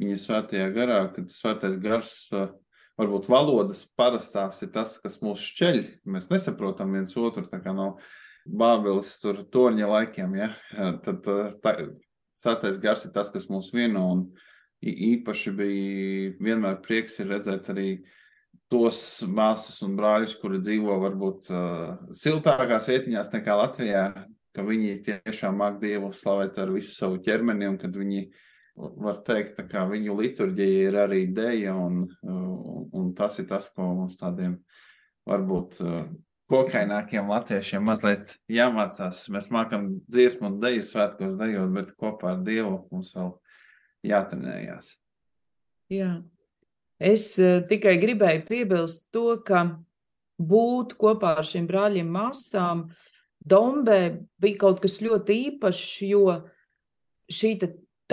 viņa 0.00 0.20
svētajā 0.22 0.68
garā, 0.74 1.00
kad 1.12 1.28
svētais 1.30 1.76
gars 1.82 2.14
uh, 2.32 2.48
varbūt 3.00 3.28
valodas 3.30 3.84
parastās 3.98 4.62
ir 4.64 4.72
tas, 4.74 4.96
kas 5.02 5.20
mūs 5.24 5.42
šķeļ. 5.50 5.80
Mēs 6.10 6.28
nesaprotam 6.30 6.94
viens 6.94 7.14
otru, 7.18 7.46
tā 7.50 7.60
kā 7.62 7.74
no 7.74 7.94
Bābeles 8.44 9.14
tur 9.22 9.40
torņa 9.52 9.88
laikiem, 9.88 10.34
ja? 10.36 10.50
tad 11.04 11.24
tā, 11.64 11.76
svētais 12.36 12.80
gars 12.82 13.06
ir 13.06 13.14
tas, 13.14 13.30
kas 13.32 13.48
mūs 13.48 13.70
vieno, 13.74 14.04
un 14.12 14.26
īpaši 14.84 15.54
bija 15.56 16.34
vienmēr 16.44 16.82
prieks 16.84 17.16
redzēt 17.24 17.70
arī 17.72 17.88
tos 18.70 18.98
māsas 19.26 19.80
un 19.86 19.94
brāļus, 19.96 20.36
kuri 20.40 20.60
dzīvo 20.60 20.98
varbūt 21.02 21.50
uh, 21.52 21.94
siltākās 22.16 22.88
vietiņās 22.90 23.32
nekā 23.32 23.56
Latvijā, 23.62 24.04
ka 24.54 24.64
viņi 24.66 24.98
tiešām 25.06 25.56
māk 25.58 25.80
Dievu 25.80 26.12
slavēt 26.14 26.58
ar 26.60 26.72
visu 26.74 26.92
savu 26.94 27.18
ķermeni, 27.24 27.70
un 27.70 27.78
kad 27.80 27.96
viņi 27.96 28.26
uh, 28.26 28.43
var 28.76 29.20
teikt, 29.26 29.60
ka 29.70 29.84
viņu 29.90 30.16
liturģija 30.18 30.88
ir 30.88 30.98
arī 31.04 31.22
dēja, 31.34 31.74
un, 31.78 32.04
un, 32.24 33.12
tas 33.18 33.38
ir 33.38 33.48
tas, 33.50 33.68
ko 33.74 33.86
mums 34.00 34.18
tādiem 34.20 34.58
varbūt 35.28 35.78
kokainākiem 36.50 37.30
latviešiem 37.30 37.86
mazliet 37.86 38.34
jāmācās. 38.52 39.24
Mēs 39.32 39.48
mākam 39.54 39.88
dziesmu 40.10 40.50
un 40.50 40.58
deju 40.62 40.84
svētkos 40.84 41.38
dejot, 41.40 41.72
bet 41.74 41.94
kopā 42.00 42.34
ar 42.34 42.42
Dievu 42.44 42.76
mums 42.92 43.14
vēl 43.16 43.32
jātrenējās. 44.10 44.92
Jā. 45.92 46.12
Es 47.04 47.32
uh, 47.42 47.62
tikai 47.68 47.96
gribēju 48.00 48.44
piebilst 48.48 49.08
to, 49.14 49.38
ka 49.46 49.64
būt 50.38 50.94
kopā 51.00 51.36
ar 51.40 51.46
šiem 51.46 51.66
brāļiem 51.70 52.10
māsām 52.10 52.88
Dombē 53.44 53.98
bija 54.40 54.60
kaut 54.62 54.78
kas 54.80 55.02
ļoti 55.04 55.34
īpašs, 55.50 55.88
jo 56.08 56.38
šī 57.28 57.50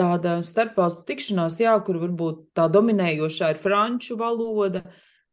tāda 0.02 0.40
starpvalstu 0.46 1.06
tikšanās, 1.06 1.62
jā, 1.62 1.78
kur 1.86 2.02
varbūt 2.02 2.50
tā 2.58 2.66
dominējošā 2.74 3.54
ir 3.54 3.62
franču 3.62 4.18
valoda, 4.18 4.82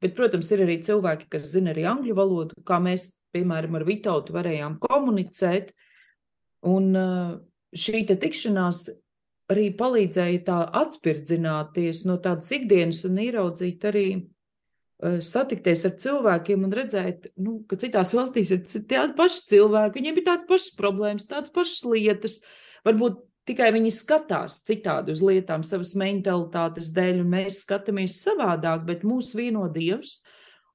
bet, 0.03 0.15
protams, 0.19 0.53
ir 0.53 0.67
arī 0.67 0.79
cilvēki, 0.85 1.31
kas 1.33 1.49
zina 1.57 1.73
arī 1.73 1.89
angļu 1.89 2.17
valodu, 2.19 2.63
kā 2.69 2.79
mēs, 2.85 3.15
piemēram, 3.33 3.81
ar 3.81 3.89
Vitautu 3.89 4.37
varējām 4.37 4.79
komunicēt. 4.85 5.73
Un 6.69 6.91
šī 7.77 8.05
tikšanās 8.09 8.87
arī 9.53 9.69
palīdzēja 9.79 10.41
tā 10.47 10.59
atspirdzināties 10.83 12.05
no 12.09 12.19
tādas 12.25 12.51
ikdienas 12.57 13.05
un 13.09 13.21
ieraudzīt 13.23 13.87
arī 13.89 14.09
satikties 14.99 15.85
ar 15.87 15.95
cilvēkiem 16.03 16.65
un 16.67 16.75
redzēt, 16.75 17.29
nu, 17.39 17.61
ka 17.71 17.79
citās 17.79 18.11
valstīs 18.17 18.51
ir 18.51 18.65
tādi 18.67 19.15
paši 19.19 19.45
cilvēki, 19.53 20.01
viņiem 20.01 20.19
ir 20.19 20.27
tādas 20.27 20.49
pašas 20.51 20.75
problēmas, 20.81 21.29
tādas 21.31 21.55
pašas 21.55 21.85
lietas. 21.87 22.41
Varbūt 22.87 23.23
Tikai 23.49 23.71
viņi 23.73 23.91
skatās 23.97 24.59
citādi 24.69 25.15
uz 25.15 25.23
lietām, 25.25 25.63
savas 25.65 25.95
mentalitātes 25.97 26.91
dēļ, 26.93 27.23
un 27.23 27.31
mēs 27.33 27.63
skatāmies 27.65 28.19
savādāk, 28.21 28.83
bet 28.85 29.07
mūs 29.09 29.31
vieno 29.39 29.63
Dievs. 29.73 30.19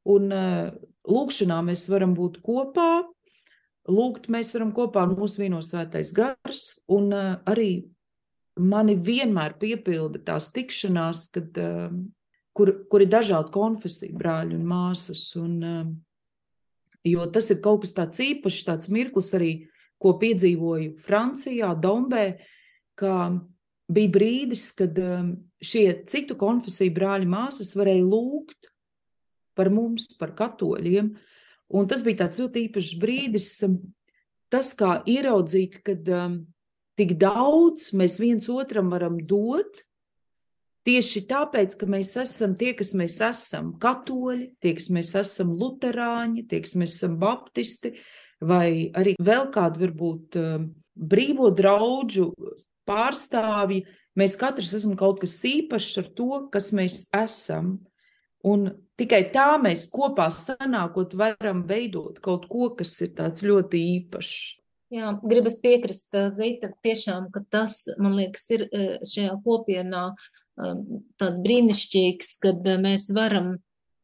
Un 0.10 0.32
uh, 0.34 0.72
lūkšanā 1.06 1.60
mēs 1.68 1.86
varam 1.92 2.16
būt 2.18 2.40
kopā, 2.44 3.04
lūgt 3.94 4.26
mēs 4.34 4.56
varam 4.58 4.72
kopā, 4.74 5.04
un 5.06 5.14
mūsu 5.20 5.44
vienos 5.44 5.70
svētais 5.70 6.16
gars. 6.18 6.64
Un 6.90 7.12
uh, 7.14 7.36
arī 7.46 7.86
mani 8.58 8.96
vienmēr 8.98 9.54
piepilda 9.62 10.24
tās 10.32 10.50
tikšanās, 10.56 11.28
kad, 11.36 11.62
uh, 11.62 11.94
kur, 12.58 12.74
kur 12.90 13.06
ir 13.06 13.12
dažādi 13.14 13.54
konfesiju 13.54 14.18
brāļi 14.18 14.58
un 14.58 14.66
māsas. 14.72 15.22
Un, 15.38 15.62
jo 17.06 17.30
tas 17.30 17.54
ir 17.54 17.62
kaut 17.62 17.86
kas 17.86 17.94
tāds 18.02 18.26
īpašs, 18.26 18.66
tāds 18.66 18.90
mirklis 18.90 19.30
arī, 19.38 19.54
ko 20.02 20.18
piedzīvoju 20.20 20.98
Francijā, 21.06 21.70
Dombē, 21.80 22.26
uh, 22.34 22.60
ka 23.00 23.16
bija 23.94 24.12
brīdis, 24.14 24.70
kad 24.78 24.98
um, 25.02 25.34
šie 25.64 25.88
citu 26.10 26.38
konfesiju 26.40 26.94
brāļi 26.96 27.30
māsas 27.30 27.74
varēja 27.78 28.06
lūgt 28.06 28.72
par 29.58 29.70
mums, 29.74 30.10
par 30.20 30.34
katoļiem. 30.38 31.14
Un 31.74 31.90
tas 31.90 32.04
bija 32.06 32.24
tāds 32.24 32.40
ļoti 32.42 32.68
īpašs 32.68 32.94
brīdis, 33.02 33.50
um, 33.68 33.80
tas 34.54 34.74
kā 34.78 35.00
ieraudzīt, 35.10 35.82
kad 35.86 36.10
um, 36.14 36.44
tik 37.00 37.16
daudz 37.22 37.92
mēs 37.98 38.20
viens 38.22 38.50
otram 38.52 38.92
varam 38.94 39.18
dot, 39.30 39.84
tieši 40.88 41.24
tāpēc, 41.30 41.78
ka 41.80 41.88
mēs 41.90 42.16
esam 42.22 42.58
tie, 42.60 42.74
kas 42.78 42.94
mēs 42.98 43.20
esam 43.24 43.74
katoļi, 43.82 44.52
tie, 44.62 44.76
kas 44.78 44.90
mēs 44.94 45.14
esam 45.22 45.56
luterāņi, 45.60 46.46
tie, 46.50 46.60
kas 46.66 46.76
mēs 46.80 46.98
esam 46.98 47.18
baptisti, 47.22 47.96
vai 48.44 48.92
arī 49.00 49.16
vēl 49.24 49.48
kādu 49.54 49.86
varbūt 49.86 50.38
brīvo 50.94 51.50
draudžu 51.56 52.28
pārstāvji, 52.90 53.84
mēs 54.20 54.38
katrs 54.40 54.74
esam 54.80 54.96
kaut 55.00 55.22
kas 55.24 55.38
īpašs 55.48 56.00
ar 56.04 56.10
to, 56.18 56.30
kas 56.54 56.72
mēs 56.76 57.04
esam. 57.16 57.78
Un 58.44 58.68
tikai 59.00 59.22
tā 59.32 59.54
mēs 59.62 59.88
kopā 59.92 60.28
sanākot 60.34 61.16
varam 61.16 61.64
veidot 61.68 62.20
kaut 62.24 62.50
ko, 62.52 62.70
kas 62.78 62.98
ir 63.06 63.14
tāds 63.18 63.46
ļoti 63.46 63.80
īpašs. 63.98 64.60
Jā, 64.94 65.16
gribas 65.26 65.56
piekrist 65.58 66.14
Zita, 66.36 66.70
tiešām, 66.86 67.32
ka 67.34 67.42
tas, 67.50 67.80
man 67.98 68.14
liekas, 68.14 68.44
ir 68.54 68.68
šajā 69.10 69.40
kopienā 69.42 70.04
tāds 71.18 71.40
brīnišķīgs, 71.42 72.36
kad 72.44 72.68
mēs 72.84 73.08
varam 73.16 73.56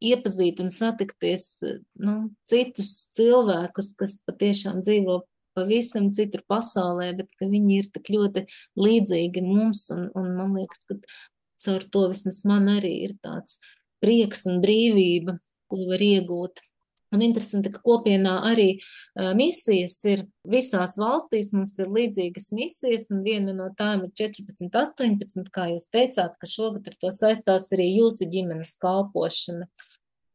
iepazīt 0.02 0.64
un 0.64 0.72
satikties 0.74 1.52
nu, 1.62 2.16
citus 2.48 2.94
cilvēkus, 3.14 3.92
kas 4.00 4.18
patiešām 4.26 4.82
dzīvo 4.86 5.20
pavisam 5.60 6.08
citur 6.16 6.46
pasaulē, 6.50 7.12
bet 7.20 7.36
ka 7.38 7.50
viņi 7.52 7.82
ir 7.84 7.92
tik 7.94 8.10
ļoti 8.16 8.48
līdzīgi 8.80 9.44
mums, 9.46 9.86
un, 9.96 10.08
un 10.18 10.32
man 10.40 10.56
liekas, 10.58 10.88
ka 10.90 10.98
caur 11.66 11.86
to 11.94 12.08
vismaz 12.14 12.42
man 12.48 12.72
arī 12.80 12.96
ir 13.10 13.20
tāds 13.24 13.60
prieks 14.04 14.46
un 14.50 14.64
brīvība, 14.64 15.38
ko 15.70 15.86
var 15.92 16.04
iegūt. 16.04 16.64
Un 17.10 17.24
interesanti, 17.26 17.72
ka 17.74 17.82
kopienā 17.82 18.36
arī 18.52 18.68
misijas 19.38 19.96
ir 20.12 20.28
visās 20.46 20.94
valstīs, 21.02 21.50
mums 21.56 21.74
ir 21.82 21.90
līdzīgas 21.90 22.52
misijas, 22.54 23.08
un 23.10 23.24
viena 23.26 23.56
no 23.58 23.72
tām 23.78 24.04
ir 24.06 24.12
14, 24.22 24.70
18, 24.70 25.50
kā 25.56 25.72
jūs 25.72 25.90
teicāt, 25.90 26.36
ka 26.38 26.50
šogad 26.50 26.92
ar 26.92 27.00
to 27.02 27.14
saistās 27.16 27.72
arī 27.74 27.90
jūsu 27.96 28.30
ģimenes 28.30 28.76
kalpošana. 28.84 29.66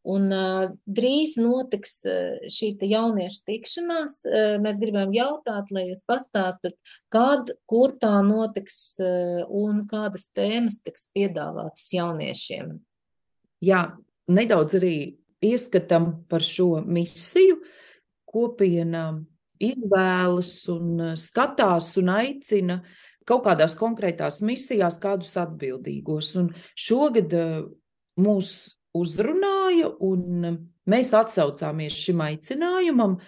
Un 0.05 0.29
uh, 0.35 0.69
drīz 0.85 1.39
notiks 1.41 2.03
uh, 2.09 2.37
šī 2.53 2.75
jauniešu 2.91 3.45
tikšanās. 3.49 4.19
Uh, 4.29 4.57
mēs 4.61 4.81
gribam 4.83 5.15
jautāt, 5.17 5.71
lai 5.73 5.87
jūs 5.89 6.05
pastāstat, 6.09 6.77
kad, 7.13 7.55
kur 7.71 7.97
tā 8.01 8.19
notiks 8.27 8.99
uh, 9.01 9.45
un 9.49 9.85
kādas 9.89 10.29
tēmas 10.37 10.83
tiks 10.85 11.09
piedāvātas 11.17 11.87
jauniešiem. 11.97 12.75
Jā, 13.65 13.85
nedaudz 14.29 14.77
arī 14.77 14.97
ieskatam 15.45 16.11
par 16.29 16.45
šo 16.45 16.83
misiju, 16.85 17.63
kopiena 18.29 19.07
izvēlas 19.63 20.53
un 20.73 21.17
skatās 21.21 21.95
un 22.01 22.13
aicina 22.13 22.81
kaut 23.29 23.45
kādās 23.47 23.77
konkrētās 23.79 24.41
misijās 24.45 24.99
kādus 25.03 25.35
atbildīgos. 25.41 26.35
Un 26.41 26.51
šogad 26.77 27.35
eh, 27.37 27.61
mūs 28.21 28.51
uzrunāja, 28.95 29.91
un 30.05 30.59
mēs 30.91 31.13
atsaucāmies 31.17 31.97
šim 31.99 32.23
aicinājumam, 32.25 33.19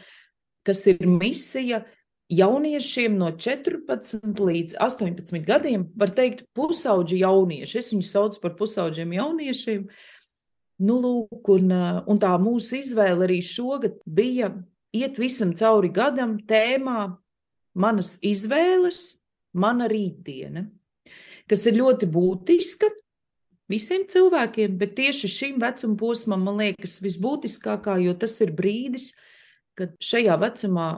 kas 0.67 0.83
ir 0.91 1.03
misija 1.07 1.83
jauniešiem 2.33 3.15
no 3.19 3.31
14 3.39 4.41
līdz 4.43 4.79
18 4.83 5.45
gadiem, 5.47 5.87
var 5.99 6.11
teikt, 6.15 6.45
pusauģi 6.57 7.21
jaunieši. 7.23 7.79
Es 7.79 7.93
viņus 7.95 8.13
saucu 8.17 8.43
par 8.43 8.57
pusauģiem 8.59 9.15
jauniešiem. 9.19 9.85
Nu, 10.87 10.99
lūk, 11.01 11.47
un, 11.55 11.71
un 12.05 12.19
tā 12.21 12.35
mūsu 12.43 12.81
izvēle 12.83 13.25
arī 13.29 13.39
šogad 13.45 14.01
bija 14.05 14.51
iet 14.97 15.21
visam 15.21 15.55
cauri 15.57 15.89
gadam 15.95 16.37
tēmā 16.49 17.07
manas 17.77 18.17
izvēles, 18.25 19.17
mana 19.57 19.87
rītdiena, 19.89 20.67
kas 21.49 21.65
ir 21.69 21.79
ļoti 21.79 22.09
būtiska 22.13 22.91
visiem 23.71 24.07
cilvēkiem, 24.11 24.77
bet 24.81 24.95
tieši 24.99 25.31
šim 25.33 25.61
vecuma 25.63 25.99
posmam 26.01 26.47
man 26.47 26.63
liekas 26.63 27.01
visbūtiskākā, 27.05 27.99
jo 28.05 28.15
tas 28.19 28.37
ir 28.45 28.55
brīdis, 28.57 29.13
kad 29.77 29.97
šajā 30.03 30.37
vecumā 30.41 30.91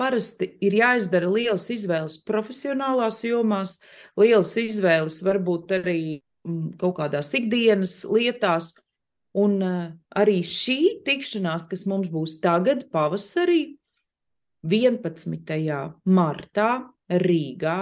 parasti 0.00 0.48
ir 0.64 0.74
jāizdara 0.80 1.28
lielas 1.30 1.68
izvēles 1.70 2.18
profesionālās 2.26 3.20
jomās, 3.26 3.78
lielas 4.18 4.56
izvēles 4.58 5.20
varbūt 5.26 5.76
arī 5.78 6.00
mm, 6.46 6.74
kaut 6.80 6.96
kādās 6.98 7.30
ikdienas 7.38 8.00
lietās, 8.10 8.72
Un 9.34 9.58
uh, 9.66 9.86
arī 10.14 10.44
šī 10.46 11.02
tikšanās, 11.02 11.66
kas 11.66 11.82
mums 11.90 12.10
būs 12.12 12.36
tagad, 12.42 12.86
pavasarī, 12.94 13.74
11. 14.62 15.50
martā 16.06 16.68
Rīgā, 17.10 17.78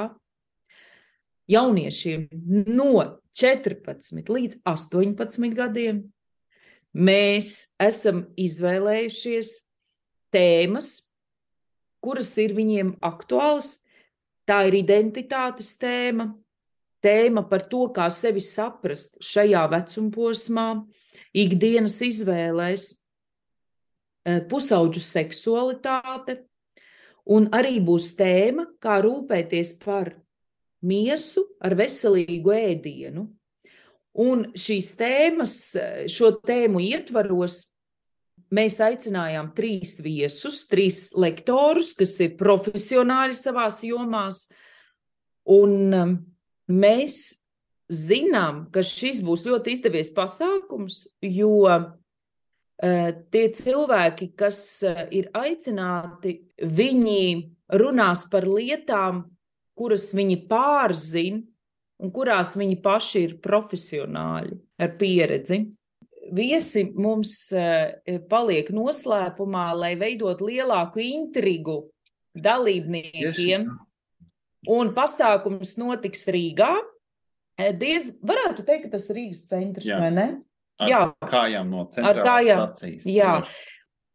jauniešiem 1.52 2.24
no 2.72 3.04
14 3.32 4.28
līdz 4.28 4.60
18 4.68 5.54
gadiem, 5.56 6.02
mēs 6.92 7.72
esam 7.80 8.26
izvēlējušies 8.36 9.54
tēmas, 10.32 10.90
kuras 12.04 12.32
ir 12.42 12.54
viņiem 12.56 12.96
aktuālas. 13.04 13.78
Tā 14.48 14.64
ir 14.68 14.80
identitātes 14.82 15.76
tēma, 15.78 16.32
tēma 17.04 17.44
par 17.48 17.64
to, 17.70 17.86
kā 17.94 18.08
sevi 18.10 18.42
saprast 18.42 19.14
šajā 19.22 19.62
vecumposmā, 19.70 20.82
ikdienas 21.32 22.00
izvēlēs, 22.02 22.88
eh, 24.26 24.40
pusauģu 24.50 25.00
seksualitāte, 25.00 26.42
un 27.24 27.48
arī 27.54 27.78
būs 27.80 28.12
tēma, 28.18 28.66
kā 28.82 29.00
rūpēties 29.00 29.78
par 29.84 30.16
miesu 30.86 31.44
ar 31.62 31.76
veselīgu 31.78 32.54
ēdienu. 32.56 33.26
Un 34.22 34.50
šīs 34.58 34.90
tēmas, 34.98 35.54
šo 36.12 36.34
tēmu 36.44 36.82
ietvaros, 36.84 37.62
mēs 38.52 38.76
aicinājām 38.84 39.52
trīs 39.56 39.96
viesus, 40.04 40.66
trīs 40.68 41.06
lektorus, 41.16 41.94
kas 41.96 42.18
ir 42.20 42.34
profesionāļi 42.40 43.38
savās 43.38 43.80
jomās, 43.86 44.44
un 45.48 45.96
eh, 45.96 46.12
mēs 46.68 47.22
zinām, 47.92 48.66
ka 48.72 48.84
šis 48.86 49.22
būs 49.24 49.46
ļoti 49.46 49.76
izdevies 49.76 50.12
pasākums, 50.16 51.02
jo 51.20 51.66
uh, 51.68 51.90
tie 52.80 53.42
cilvēki, 53.52 54.30
kas 54.38 54.60
uh, 54.88 55.02
ir 55.12 55.28
aicināti, 55.36 56.38
viņi 56.56 57.24
runās 57.76 58.24
par 58.32 58.46
lietām, 58.48 59.26
kuras 59.78 60.10
viņi 60.16 60.40
pārzina 60.50 61.42
un 62.02 62.10
kurās 62.14 62.56
viņi 62.58 62.80
paši 62.82 63.24
ir 63.28 63.36
profesionāļi 63.44 64.58
ar 64.82 64.96
pieredzi. 64.98 65.62
Viesi 66.32 66.86
mums 66.94 67.34
uh, 67.54 67.92
paliek 68.30 68.70
noslēpumā, 68.72 69.66
lai 69.76 69.94
veidot 70.00 70.40
lielāku 70.44 71.02
intrigu 71.02 71.82
dalībniekiem. 72.38 73.66
Un 74.72 74.92
pasākums 74.94 75.74
notiks 75.80 76.22
Rīgā 76.30 76.76
Diez, 77.78 78.08
varētu 78.24 78.64
teikt, 78.66 78.86
ka 78.86 78.96
tas 78.96 79.10
ir 79.10 79.18
Rīgas 79.20 79.44
centrs, 79.50 79.86
jā. 79.86 79.98
vai 80.00 80.10
ne? 80.14 80.26
Ar 80.82 80.88
jā, 80.88 81.00
kājām 81.28 81.68
no 81.70 81.84
centrālās 81.92 82.26
kājām, 82.26 82.62
stacijas. 82.62 83.04
Jā. 83.06 83.32
Tieši. 83.42 83.71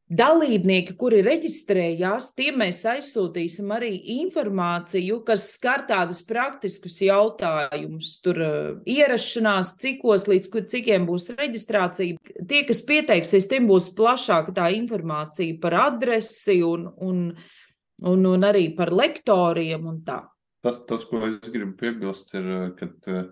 Dalībnieki, 0.08 0.94
kuri 0.96 1.18
reģistrējās, 1.20 2.30
tiem 2.40 2.62
mēs 2.62 2.78
aizsūtīsim 2.88 3.74
arī 3.76 3.90
informāciju, 4.22 5.18
kas 5.28 5.50
skar 5.58 5.82
tādus 5.90 6.22
praktiskus 6.24 6.96
jautājumus. 7.04 8.14
Tur 8.24 8.40
uh, 8.40 8.70
ierašanās, 8.88 9.74
cikos, 9.84 10.24
līdz 10.32 10.48
kur 10.54 10.64
cikiem 10.72 11.04
būs 11.10 11.28
reģistrācija. 11.36 12.22
Tie, 12.24 12.62
kas 12.70 12.80
pieteiksies, 12.88 13.50
tiem 13.52 13.68
būs 13.68 13.90
plašāka 13.98 14.56
tā 14.56 14.70
informācija 14.78 15.58
par 15.60 15.76
adresi 15.90 16.62
un, 16.64 16.88
un, 17.04 17.20
un, 18.08 18.26
un 18.32 18.48
arī 18.48 18.70
par 18.80 18.94
lektoriem 18.96 19.92
un 19.92 20.00
tā. 20.08 20.22
Tas, 20.64 20.80
tas, 20.88 21.04
ko 21.04 21.26
es 21.28 21.42
gribu 21.52 21.76
piebilst, 21.84 22.32
ir, 22.40 22.48
ka 22.80 22.88
uh, 23.12 23.28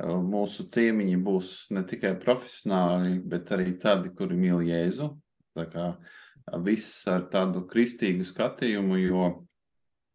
mūsu 0.00 0.64
ciemiņi 0.72 1.20
būs 1.28 1.54
ne 1.76 1.84
tikai 1.92 2.16
profesionāli, 2.24 3.18
bet 3.20 3.52
arī 3.52 3.74
tādi, 3.84 4.16
kuri 4.16 4.40
mīl 4.40 4.64
Jēzu. 4.64 5.12
Viss 6.62 7.06
ar 7.10 7.26
tādu 7.32 7.64
kristīgu 7.66 8.26
skatījumu, 8.26 9.00
jo 9.02 9.28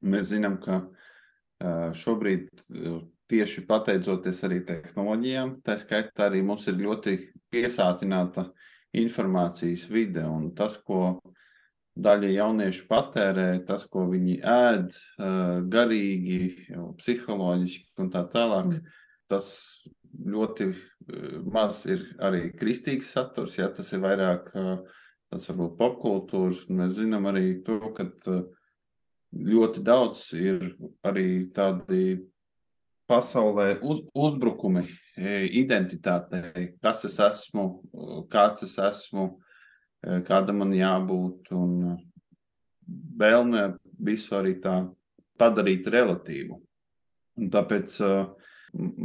mēs 0.08 0.30
zinām, 0.32 0.60
ka 0.64 0.84
uh, 0.86 1.92
šobrīd 1.98 2.48
tieši 3.32 3.64
pateicoties 3.68 4.42
arī 4.48 4.62
tehnoloģijām, 4.68 5.58
tā 5.66 5.78
skaitā 5.80 6.28
arī 6.28 6.42
mums 6.44 6.68
ir 6.68 6.80
ļoti 6.82 7.18
piesātināta 7.52 8.50
informācijas 9.00 9.86
vide 9.92 10.24
un 10.28 10.50
tas, 10.56 10.76
ko 10.84 11.20
daļa 12.02 12.32
jauniešu 12.32 12.88
patērē 12.90 13.48
tas, 13.68 13.86
ko 13.92 14.06
viņi 14.12 14.38
ēd, 14.48 14.96
garīgi, 15.72 16.40
psiholoģiski 17.00 18.04
un 18.04 18.12
tā 18.14 18.26
tālāk. 18.32 18.72
Mm. 18.72 18.98
Tas 19.32 19.52
ļoti 20.28 20.74
maz 21.52 21.86
ir 21.88 22.04
arī 22.20 22.50
kristīgs 22.60 23.14
saturs, 23.16 23.56
ja 23.60 23.70
tas 23.72 23.92
ir 23.96 24.02
vairāk 24.04 24.50
tas 25.32 25.48
varbūt 25.50 25.78
popkultūras. 25.80 26.66
Mēs 26.70 26.98
zinām 27.00 27.30
arī 27.32 27.62
to, 27.66 27.80
ka 27.96 28.08
ļoti 29.32 29.84
daudz 29.88 30.26
ir 30.36 30.74
arī 31.08 31.48
tādi 31.56 32.20
pasaulē 33.12 33.78
uz, 33.84 34.04
uzbrukumi 34.16 34.86
identitātei, 35.18 36.74
kas 36.84 37.06
es 37.08 37.18
esmu, 37.20 37.66
kāds 38.32 38.68
es 38.68 38.78
esmu, 38.80 39.32
Eh, 40.02 40.22
kāda 40.26 40.54
man 40.58 40.72
jābūt, 40.74 41.52
un 41.54 41.74
eh, 41.92 41.98
vēlme 43.22 43.68
visu 44.02 44.34
arī 44.40 44.56
tā 44.64 44.80
padarīt 45.38 45.90
relatīvu. 45.94 46.58
Un 47.42 47.50
tāpēc 47.54 47.94
uh, 48.04 48.32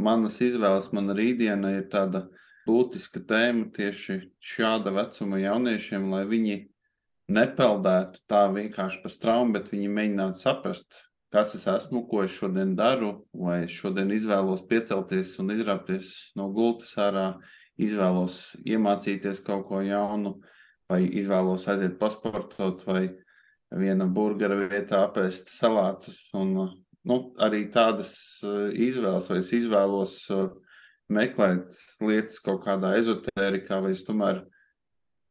manas 0.07 0.35
izvēles, 0.43 0.89
mana 0.93 1.15
rītdiena 1.15 1.71
ir 1.77 1.85
tāda 1.89 2.25
būtiska 2.67 3.23
tēma 3.29 3.69
tieši 3.75 4.19
šāda 4.43 4.93
vecuma 4.95 5.39
jauniešiem, 5.41 6.09
lai 6.11 6.23
viņi 6.29 6.57
nepeldētu 7.33 8.23
tā 8.29 8.45
vienkārši 8.53 9.03
pa 9.03 9.11
straumu, 9.11 9.55
bet 9.57 9.71
viņi 9.73 9.91
mēģinātu 9.91 10.41
saprast, 10.41 11.03
kas 11.33 11.53
es 11.57 11.67
esmu, 11.67 12.05
ko 12.07 12.23
es 12.23 12.35
šodien 12.35 12.75
daru, 12.77 13.27
vai 13.35 13.63
es 13.65 13.75
šodien 13.75 14.11
izvēlos 14.15 14.63
piecelties 14.69 15.35
un 15.43 15.51
izrāpties 15.55 16.11
no 16.39 16.47
gultas 16.55 16.93
ārā, 17.01 17.27
izvēlos 17.77 18.55
iemācīties 18.65 19.43
kaut 19.45 19.67
ko 19.69 19.81
jaunu, 19.85 20.37
vai 20.89 21.03
izvēlos 21.19 21.67
aiziet 21.67 21.97
pasportot, 21.99 22.85
vai 22.87 23.09
viena 23.75 24.07
burgera 24.07 24.55
vietā 24.69 25.03
apēst 25.05 25.51
salātus. 25.51 26.23
Un, 26.37 26.53
nu, 27.07 27.17
arī 27.43 27.65
tādas 27.73 28.15
izvēles, 28.71 29.27
vai 29.29 29.41
es 29.43 29.51
izvēlos 29.59 30.21
meklēt 31.13 31.77
lietas 32.03 32.41
kaut 32.43 32.63
kādā 32.65 32.95
ezotērikā, 32.99 33.81
vai 33.83 33.93
es 33.95 34.03
tomēr 34.07 34.43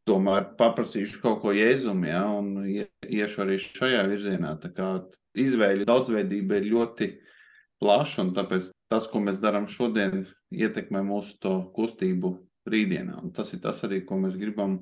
tomēr 0.06 0.52
paprasīšu 0.58 1.20
kaut 1.22 1.40
ko 1.42 1.52
jēzum, 1.54 2.04
ja, 2.06 2.22
un 2.30 2.62
iešu 2.62 3.42
arī 3.42 3.58
šajā 3.58 4.04
virzienā. 4.06 4.54
Tā 4.62 4.70
kā 4.74 4.90
izvēļu 5.42 5.86
daudzveidība 5.88 6.60
ir 6.60 6.68
ļoti 6.70 7.10
plaša, 7.82 8.22
un 8.22 8.34
tāpēc 8.36 8.70
tas, 8.92 9.08
ko 9.10 9.22
mēs 9.24 9.40
darām 9.42 9.66
šodien, 9.70 10.22
ietekmē 10.54 11.02
mūsu 11.06 11.36
to 11.42 11.56
kustību 11.74 12.36
rītdienā. 12.70 13.18
Un 13.22 13.34
tas 13.34 13.52
ir 13.54 13.62
tas 13.64 13.82
arī, 13.86 14.04
ko 14.06 14.20
mēs 14.22 14.38
gribam 14.38 14.78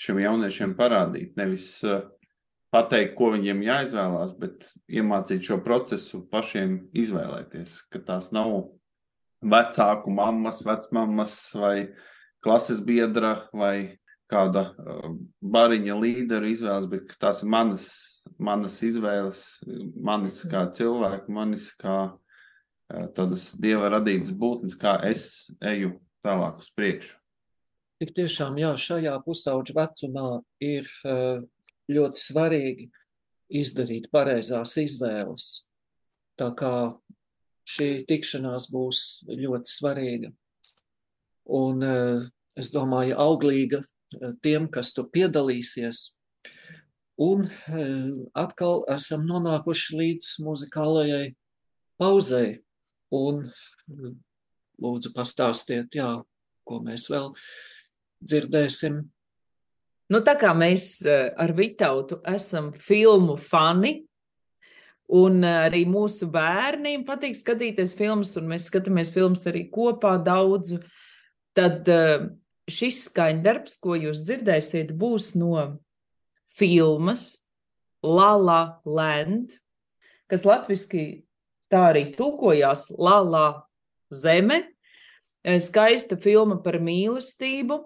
šiem 0.00 0.20
jauniešiem 0.20 0.76
parādīt. 0.76 1.32
Nevis 1.40 1.68
uh, 1.88 2.04
pateikt, 2.74 3.16
ko 3.16 3.32
viņiem 3.34 3.64
jāizvēlās, 3.64 4.36
bet 4.40 4.68
iemācīt 4.92 5.48
šo 5.48 5.62
procesu 5.64 6.22
pašiem 6.32 6.78
izvēlēties, 6.92 7.80
ka 7.92 8.04
tās 8.04 8.30
nav 8.36 8.68
vecāku 9.42 10.12
mammas, 10.14 10.62
vecmammas 10.66 11.36
vai 11.58 11.76
klases 12.42 12.80
biedra 12.84 13.48
vai 13.52 13.98
kāda 14.32 14.68
uh, 14.72 15.12
bariņa 15.42 15.98
līderu 15.98 16.48
izvēles, 16.54 16.88
bet 16.90 17.16
tās 17.20 17.42
ir 17.42 17.50
manas, 17.52 17.86
manas 18.40 18.78
izvēles, 18.84 19.42
manis 19.94 20.40
kā 20.48 20.64
cilvēku, 20.72 21.32
manis 21.34 21.68
kā 21.80 21.96
uh, 22.12 23.08
tādas 23.16 23.50
dieva 23.60 23.90
radītas 23.92 24.32
būtnes, 24.32 24.78
kā 24.80 24.96
es 25.10 25.50
eju 25.60 25.98
tālāk 26.24 26.62
uz 26.62 26.70
priekšu. 26.76 27.18
Tik 28.02 28.16
tiešām, 28.16 28.56
jā, 28.58 28.72
šajā 28.78 29.12
pusauģa 29.26 29.76
vecumā 29.76 30.28
ir 30.64 30.88
uh, 31.04 31.44
ļoti 31.92 32.22
svarīgi 32.22 32.88
izdarīt 33.62 34.08
pareizās 34.14 34.74
izvēles. 34.80 35.50
Tā 36.40 36.48
kā 36.56 36.72
šī 37.68 37.90
tikšanās 38.08 38.68
būs 38.72 39.00
ļoti 39.28 39.70
svarīga. 39.70 40.32
Un 41.52 41.82
es 42.58 42.70
domāju, 42.74 43.16
auglīga 43.18 43.82
tiem, 44.42 44.68
kas 44.70 44.92
tur 44.94 45.08
piedalīsies. 45.12 46.04
Un 47.20 47.44
eh, 47.46 48.10
atkal 48.38 48.84
esam 48.90 49.26
nonākuši 49.28 49.98
līdz 49.98 50.28
muzikālajai 50.46 51.34
pauzei. 52.00 52.60
Un 53.12 53.44
eh, 53.46 54.14
lūdzu 54.82 55.12
pastāstiet, 55.14 55.92
jā, 55.94 56.14
ko 56.64 56.80
mēs 56.84 57.08
vēl 57.12 57.32
dzirdēsim. 58.22 59.02
Nu, 60.12 60.20
tā 60.24 60.34
kā 60.40 60.54
mēs 60.56 61.02
eh, 61.06 61.28
ar 61.36 61.52
Vitautu 61.56 62.22
esam 62.32 62.72
filmu 62.72 63.36
fani, 63.36 64.00
un 65.12 65.42
arī 65.44 65.82
mūsu 65.88 66.28
bērniem 66.32 67.04
patīk 67.08 67.36
skatīties 67.36 67.96
filmas, 67.98 68.32
un 68.40 68.48
mēs 68.50 68.70
skatāmies 68.70 69.12
filmas 69.12 69.44
arī 69.48 69.66
kopā 69.72 70.16
daudzu, 70.24 70.80
tad 71.56 71.88
šis 72.70 73.06
skaņdarbs, 73.08 73.76
ko 73.82 73.96
jūs 73.98 74.22
dzirdēsiet, 74.24 74.94
būs 74.96 75.34
no 75.36 75.56
filmas 76.56 77.42
La 78.02 78.32
La 78.36 78.60
Land, 78.84 79.58
kas 80.30 80.46
latviski 80.48 81.24
tā 81.72 81.88
arī 81.92 82.08
tulkojās 82.16 82.90
La 82.98 83.20
La 83.22 83.46
Zeme. 84.12 84.62
Eh, 85.42 85.58
skaista 85.58 86.16
filma 86.20 86.60
par 86.62 86.78
mīlestību, 86.78 87.80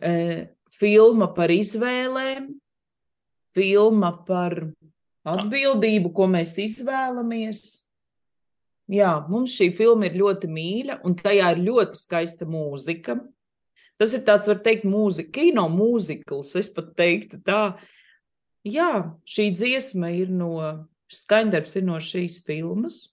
eh, 0.00 0.48
filma 0.72 1.28
par 1.34 1.48
izvēlēm, 1.52 2.54
filma 3.52 4.12
par 4.24 4.72
atbildību, 5.34 6.12
ko 6.16 6.28
mēs 6.30 6.56
izvēlamies. 6.62 7.66
Jā, 8.88 9.10
mums 9.28 9.52
šī 9.58 9.68
filma 9.76 10.08
ir 10.08 10.16
ļoti 10.16 10.48
mīļa, 10.48 11.00
un 11.04 11.16
tajā 11.18 11.50
ir 11.54 11.64
ļoti 11.66 12.00
skaista 12.00 12.48
mūzika. 12.48 13.18
Tas 14.00 14.14
ir 14.16 14.22
tāds, 14.24 14.48
var 14.48 14.62
teikt, 14.64 14.86
mūzika, 14.88 15.32
kino 15.40 15.66
mūzikls, 15.72 16.54
es 16.60 16.70
pat 16.72 16.94
teiktu 16.96 17.40
tā. 17.44 17.62
Jā, 18.64 19.16
šī 19.28 19.50
dziesma 19.56 20.12
ir 20.14 20.30
no, 20.32 20.54
skaņdarbs 21.12 21.76
ir 21.80 21.86
no 21.88 21.98
šīs 22.02 22.40
filmas. 22.46 23.08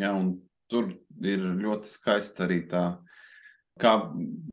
Jā, 0.00 0.14
un 0.14 0.38
tur 0.70 0.92
ir 1.20 1.44
ļoti 1.60 1.90
skaista 1.90 2.46
arī 2.46 2.62
tā, 2.70 2.84
kā 3.80 3.96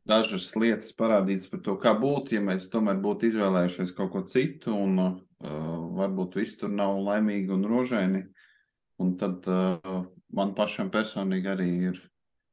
dažas 0.08 0.50
lietas 0.58 0.92
parādītas 0.98 1.48
par 1.48 1.62
to, 1.64 1.76
kā 1.80 1.94
būtu, 1.96 2.36
ja 2.36 2.44
mēs 2.44 2.68
tomēr 2.72 2.98
būtu 3.02 3.30
izvēlējušies 3.30 3.94
kaut 3.96 4.12
ko 4.12 4.24
citu, 4.28 4.74
un 4.74 5.20
varbūt 5.40 6.38
viss 6.40 6.56
tur 6.58 6.70
nav 6.74 6.98
laimīgi 7.06 7.52
un 7.54 7.66
rožaini. 7.68 8.24
Un 8.98 9.14
tad 9.18 9.46
uh, 9.46 10.06
man 10.34 10.54
pašam 10.58 10.90
personīgi 10.90 11.52
arī 11.52 11.68
ir 11.92 12.00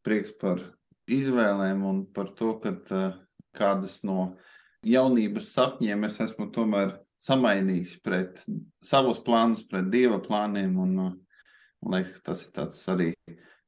prieks 0.06 0.36
par 0.42 0.62
izvēlēm 1.10 1.82
un 1.86 2.04
par 2.14 2.30
to, 2.38 2.54
ka 2.62 2.76
uh, 2.94 3.16
kādas 3.58 4.04
no 4.06 4.36
jaunības 4.86 5.50
sapņiem 5.56 6.06
es 6.06 6.20
esmu 6.28 6.52
tomēr 6.54 6.94
samainījis 7.26 7.96
pret 8.06 8.44
savus 8.84 9.18
plānus, 9.26 9.66
pret 9.66 9.90
dieva 9.90 10.22
plāniem. 10.22 10.78
Un, 10.78 10.96
man 11.82 11.98
liekas, 11.98 12.14
ka 12.14 12.32
tas 12.32 12.46
ir 12.46 12.54
tāds 12.54 12.86
arī 12.94 13.10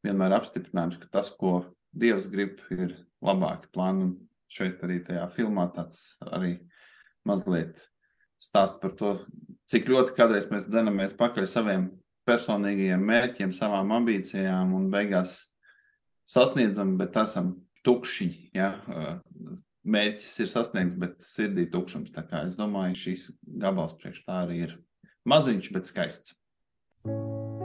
vienmēr 0.06 0.38
apstiprinājums, 0.38 1.02
ka 1.02 1.10
tas, 1.18 1.34
ko 1.34 1.64
dievs 1.98 2.30
grib, 2.30 2.62
ir 2.70 2.94
labāki 3.26 3.72
plāni. 3.74 4.12
Un 4.12 4.16
šeit 4.54 4.84
arī 4.86 5.02
tajā 5.04 5.26
filmā 5.34 5.66
tāds 5.74 6.12
arī 6.30 6.60
mazliet 7.28 7.88
stāst 8.42 8.82
par 8.82 8.94
to, 8.98 9.14
cik 9.70 9.90
ļoti 9.92 10.16
kādreiz 10.18 10.48
mēs 10.52 10.70
dzenamies 10.70 11.16
pakaļ 11.20 11.48
saviem 11.52 11.90
personīgajiem 12.28 13.06
mērķiem, 13.08 13.54
savām 13.56 13.94
ambīcijām 13.98 14.74
un 14.78 14.90
beigās 14.94 15.40
sasniedzam, 16.28 16.98
bet 17.00 17.16
esam 17.20 17.56
tukši. 17.88 18.30
Ja? 18.58 18.74
Mērķis 19.88 20.34
ir 20.44 20.52
sasniegts, 20.52 20.98
bet 21.00 21.22
sirdī 21.24 21.70
tukšums. 21.72 22.12
Tā 22.16 22.26
kā 22.28 22.44
es 22.48 22.60
domāju, 22.60 23.00
šīs 23.06 23.30
gabals 23.64 23.96
priekš 24.02 24.26
tā 24.28 24.42
arī 24.44 24.64
ir 24.68 24.76
maziņš, 25.28 25.72
bet 25.76 25.94
skaists. 25.94 26.36
mūsu 27.08 27.57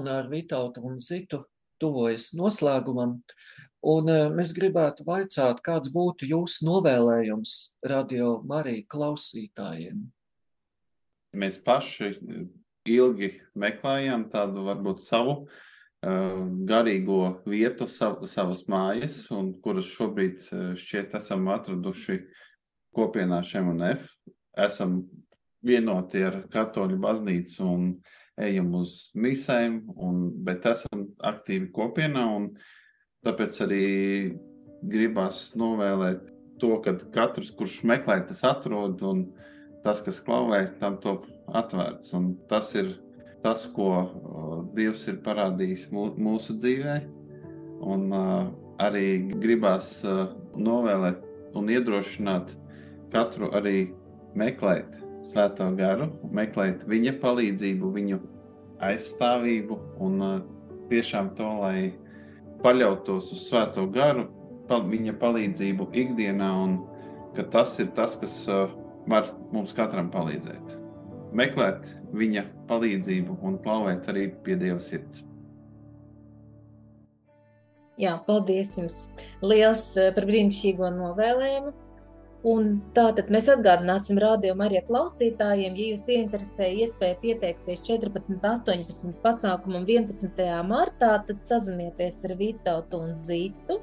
saruna 0.00 0.18
ar 0.18 0.28
Vitautu 0.28 0.80
un 0.82 0.98
Zitu 0.98 1.44
tuvojas 1.80 2.32
noslēgumam, 2.36 3.20
un 3.82 4.08
eh, 4.08 4.28
mēs 4.32 4.52
gribētu 4.56 5.04
vaicāt, 5.04 5.60
kāds 5.62 5.92
būtu 5.92 6.28
jūsu 6.28 6.66
novēlējums 6.66 7.74
radio 7.84 8.42
Marija 8.44 8.84
klausītājiem. 8.88 10.10
Mēs 11.32 11.58
paši 11.62 12.12
ilgi 12.88 13.40
meklējām 13.54 14.28
tādu 14.32 14.64
varbūt 14.66 15.00
savu 15.00 15.46
uh, 15.46 16.46
garīgo 16.66 17.40
vietu, 17.46 17.86
sav, 17.88 18.24
savas 18.26 18.66
mājas, 18.68 19.30
un 19.30 19.54
kuras 19.62 19.86
šobrīd 19.86 20.48
uh, 20.50 20.72
šķiet 20.74 21.14
esam 21.14 21.48
atraduši 21.48 22.18
kopienā 22.92 23.44
ŠMNF. 23.46 24.10
Esam 24.58 25.04
vienoti 25.62 26.24
ar 26.26 26.42
katoļu 26.50 26.98
baznīcu 27.00 27.64
un 27.64 27.86
ejam 28.40 28.74
uz 28.80 29.10
misēm, 29.14 29.82
un, 29.96 30.28
bet 30.46 30.66
esam 30.68 31.08
aktīvi 31.26 31.70
kopienā, 31.76 32.26
tāpēc 33.26 33.60
arī 33.66 33.86
gribas 34.90 35.50
novēlēt 35.60 36.24
to, 36.60 36.74
ka 36.84 36.96
katrs, 37.14 37.52
kurš 37.56 37.80
meklē, 37.88 38.20
tas 38.28 38.42
atrod, 38.48 39.00
un 39.04 39.24
tas, 39.84 40.02
kas 40.04 40.20
klauvē, 40.24 40.66
tam 40.80 40.98
top 41.02 41.26
atvērts. 41.56 42.12
Un 42.16 42.34
tas 42.50 42.72
ir 42.76 42.94
tas, 43.44 43.64
ko 43.76 43.90
uh, 43.96 44.56
Dievs 44.76 45.06
ir 45.08 45.20
parādījis 45.24 45.88
mūsu 45.92 46.56
dzīvē, 46.60 46.98
un 47.80 48.08
uh, 48.12 48.50
arī 48.80 49.06
gribās 49.40 49.98
uh, 50.04 50.28
novēlēt 50.56 51.24
un 51.56 51.72
iedrošināt 51.72 52.52
katru 53.12 53.50
arī 53.56 53.90
meklēt 54.38 54.99
Svēto 55.20 55.66
garu, 55.76 56.06
meklēt 56.32 56.86
viņa 56.88 57.18
palīdzību, 57.20 57.88
viņu 57.92 58.18
aizstāvību 58.80 59.76
un 60.00 60.22
uh, 60.24 60.36
tiešām 60.88 61.34
to, 61.36 61.48
lai 61.60 61.90
paļautos 62.64 63.28
uz 63.34 63.42
Svēto 63.50 63.84
garu, 63.92 64.26
pa, 64.68 64.80
viņa 64.80 65.16
palīdzību 65.20 65.90
ikdienā, 66.02 66.48
un 66.64 66.78
ka 67.36 67.44
tas 67.52 67.76
ir 67.82 67.90
tas, 67.96 68.16
kas 68.20 68.36
uh, 68.48 68.72
var 69.10 69.28
mums 69.52 69.74
katram 69.76 70.08
palīdzēt. 70.12 70.78
Meklēt 71.36 71.84
viņa 72.16 72.46
palīdzību 72.70 73.36
un 73.44 73.60
klauvēt 73.62 74.08
arī 74.10 74.30
pie 74.44 74.56
Dieva 74.58 74.80
sirds. 74.82 75.26
Jā, 78.00 78.16
paldies 78.24 78.78
jums 78.80 79.02
liels 79.44 79.84
uh, 80.00 80.08
par 80.16 80.24
brīnišķīgo 80.32 80.88
novēlējumu. 80.96 81.76
Un 82.40 82.78
tātad 82.96 83.28
mēs 83.28 83.50
atgādināsim 83.52 84.16
rādījumu 84.16 84.64
arī 84.64 84.80
klausītājiem, 84.86 85.74
ja 85.76 85.88
jūs 85.90 86.06
ieinteresēja 86.08 86.86
iespēja 86.86 87.18
pieteikties 87.20 87.82
14, 87.84 88.38
18 88.40 89.12
pasākumam 89.20 89.84
11. 89.84 90.40
martā, 90.64 91.18
tad 91.26 91.44
sazinieties 91.44 92.22
ar 92.24 92.32
Vītautu 92.40 93.02
un 93.04 93.12
Zītu. 93.12 93.76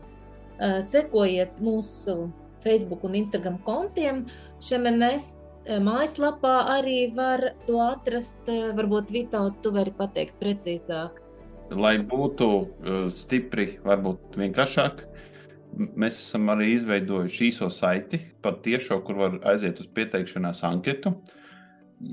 Sekojiet 0.57 1.61
mūsu 1.61 2.31
Facebook 2.63 3.05
un 3.05 3.19
Instagram 3.19 3.59
kontiem. 3.67 4.23
ŠMNF 4.57 5.29
mājaslapā 5.85 6.55
arī 6.79 7.13
var 7.13 7.51
to 7.67 7.77
atrast. 7.83 8.49
Varbūt 8.49 9.13
Vītautu 9.13 9.61
tu 9.61 9.75
vari 9.77 9.93
pateikt 9.93 10.41
precīzāk. 10.41 11.21
Lai 11.77 11.97
būtu 11.99 12.47
stipri, 13.13 13.75
varbūt 13.85 14.37
vienkāršāk, 14.39 15.05
Mēs 15.77 16.17
esam 16.17 16.49
arī 16.49 16.71
izveidojuši 16.73 17.47
īso 17.51 17.67
saiti, 17.73 18.19
pat 18.41 18.63
tiešo, 18.65 18.97
kur 19.05 19.19
var 19.19 19.35
aiziet 19.51 19.79
uz 19.83 19.87
pieteikšanās 19.93 20.63
anketu. 20.65 21.13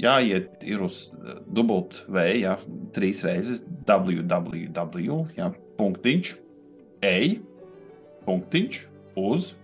Jāiet 0.00 0.64
ir 0.68 0.82
uz 0.84 1.10
eh, 1.12 1.38
dubultv, 1.56 2.18
ja 2.40 2.58
trīs 2.96 3.22
reizes 3.24 3.64
www, 3.88 5.18
ja, 5.36 5.50
punktiņš, 5.78 6.34
ej, 7.04 7.40
punktiņš, 8.24 8.80
uz 9.20 9.54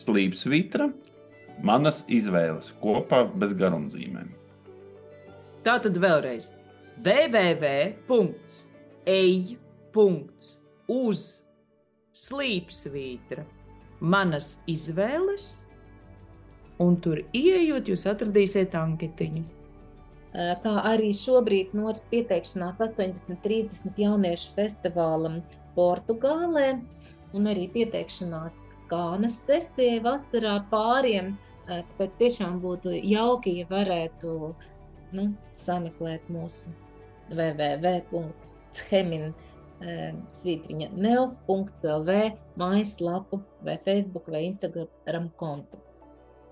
slīpsvītra, 0.00 0.90
manas 1.64 2.04
izvēles 2.12 2.72
kopā 2.82 3.24
bez 3.36 3.52
garumzīmēm. 3.58 4.30
Tā 5.62 5.78
tad 5.84 5.96
vēlreiz 6.02 6.52
www.ej.uz 7.02 7.98
slīpsvītra, 12.12 13.44
manas 14.00 14.58
izvēles, 14.68 15.66
un 16.82 16.96
tur 17.00 17.22
ieejot, 17.36 17.88
jūs 17.88 18.06
atradīsiet 18.10 18.74
anketiņu. 18.76 19.44
Kā 20.32 20.72
arī 20.88 21.12
šobrīd 21.16 21.74
noris 21.76 22.06
pieteikšanās 22.08 22.80
18.30 22.86 23.98
jauniešu 24.00 24.54
festivālam 24.56 25.42
Portugālē, 25.76 26.80
un 27.36 27.46
arī 27.48 27.68
pieteikšanās 27.72 28.66
Kānas 28.92 29.36
sesijai 29.46 30.00
vasarā 30.04 30.54
pāriem. 30.72 31.26
Tāpēc 31.68 32.16
tiešām 32.20 32.60
būtu 32.60 32.88
jauki, 32.96 33.50
ja 33.62 33.66
varētu 33.70 34.54
nu, 35.16 35.24
sameklēt 35.56 36.22
mūsu 36.32 36.68
www.chemin.com 37.32 39.51
svītriņa 40.32 40.90
neof.lv 40.94 42.18
mājaslapu 42.60 43.40
vai 43.66 43.78
Facebook 43.84 44.28
vai 44.32 44.44
Instagram 44.48 45.30
kontu. 45.40 45.80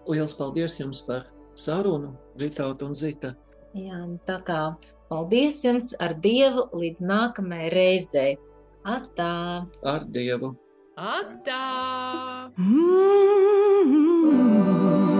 Lielas 0.09 0.35
paldies 0.35 0.79
jums 0.81 1.03
par 1.07 1.29
sarunu, 1.55 2.15
Vitauta 2.41 2.89
un 2.89 2.95
Zita. 2.97 3.35
Jā, 3.77 4.01
tā 4.27 4.41
kā 4.47 4.61
paldies 5.11 5.61
jums 5.65 5.93
ar 6.03 6.17
Dievu 6.19 6.67
līdz 6.75 7.05
nākamajai 7.07 7.71
reizei. 7.75 8.35
Atā! 8.85 9.67
Ar 9.85 10.09
Dievu! 10.09 10.57
Atā! 10.97 12.53
Mm 12.57 12.75
-hmm. 13.87 15.20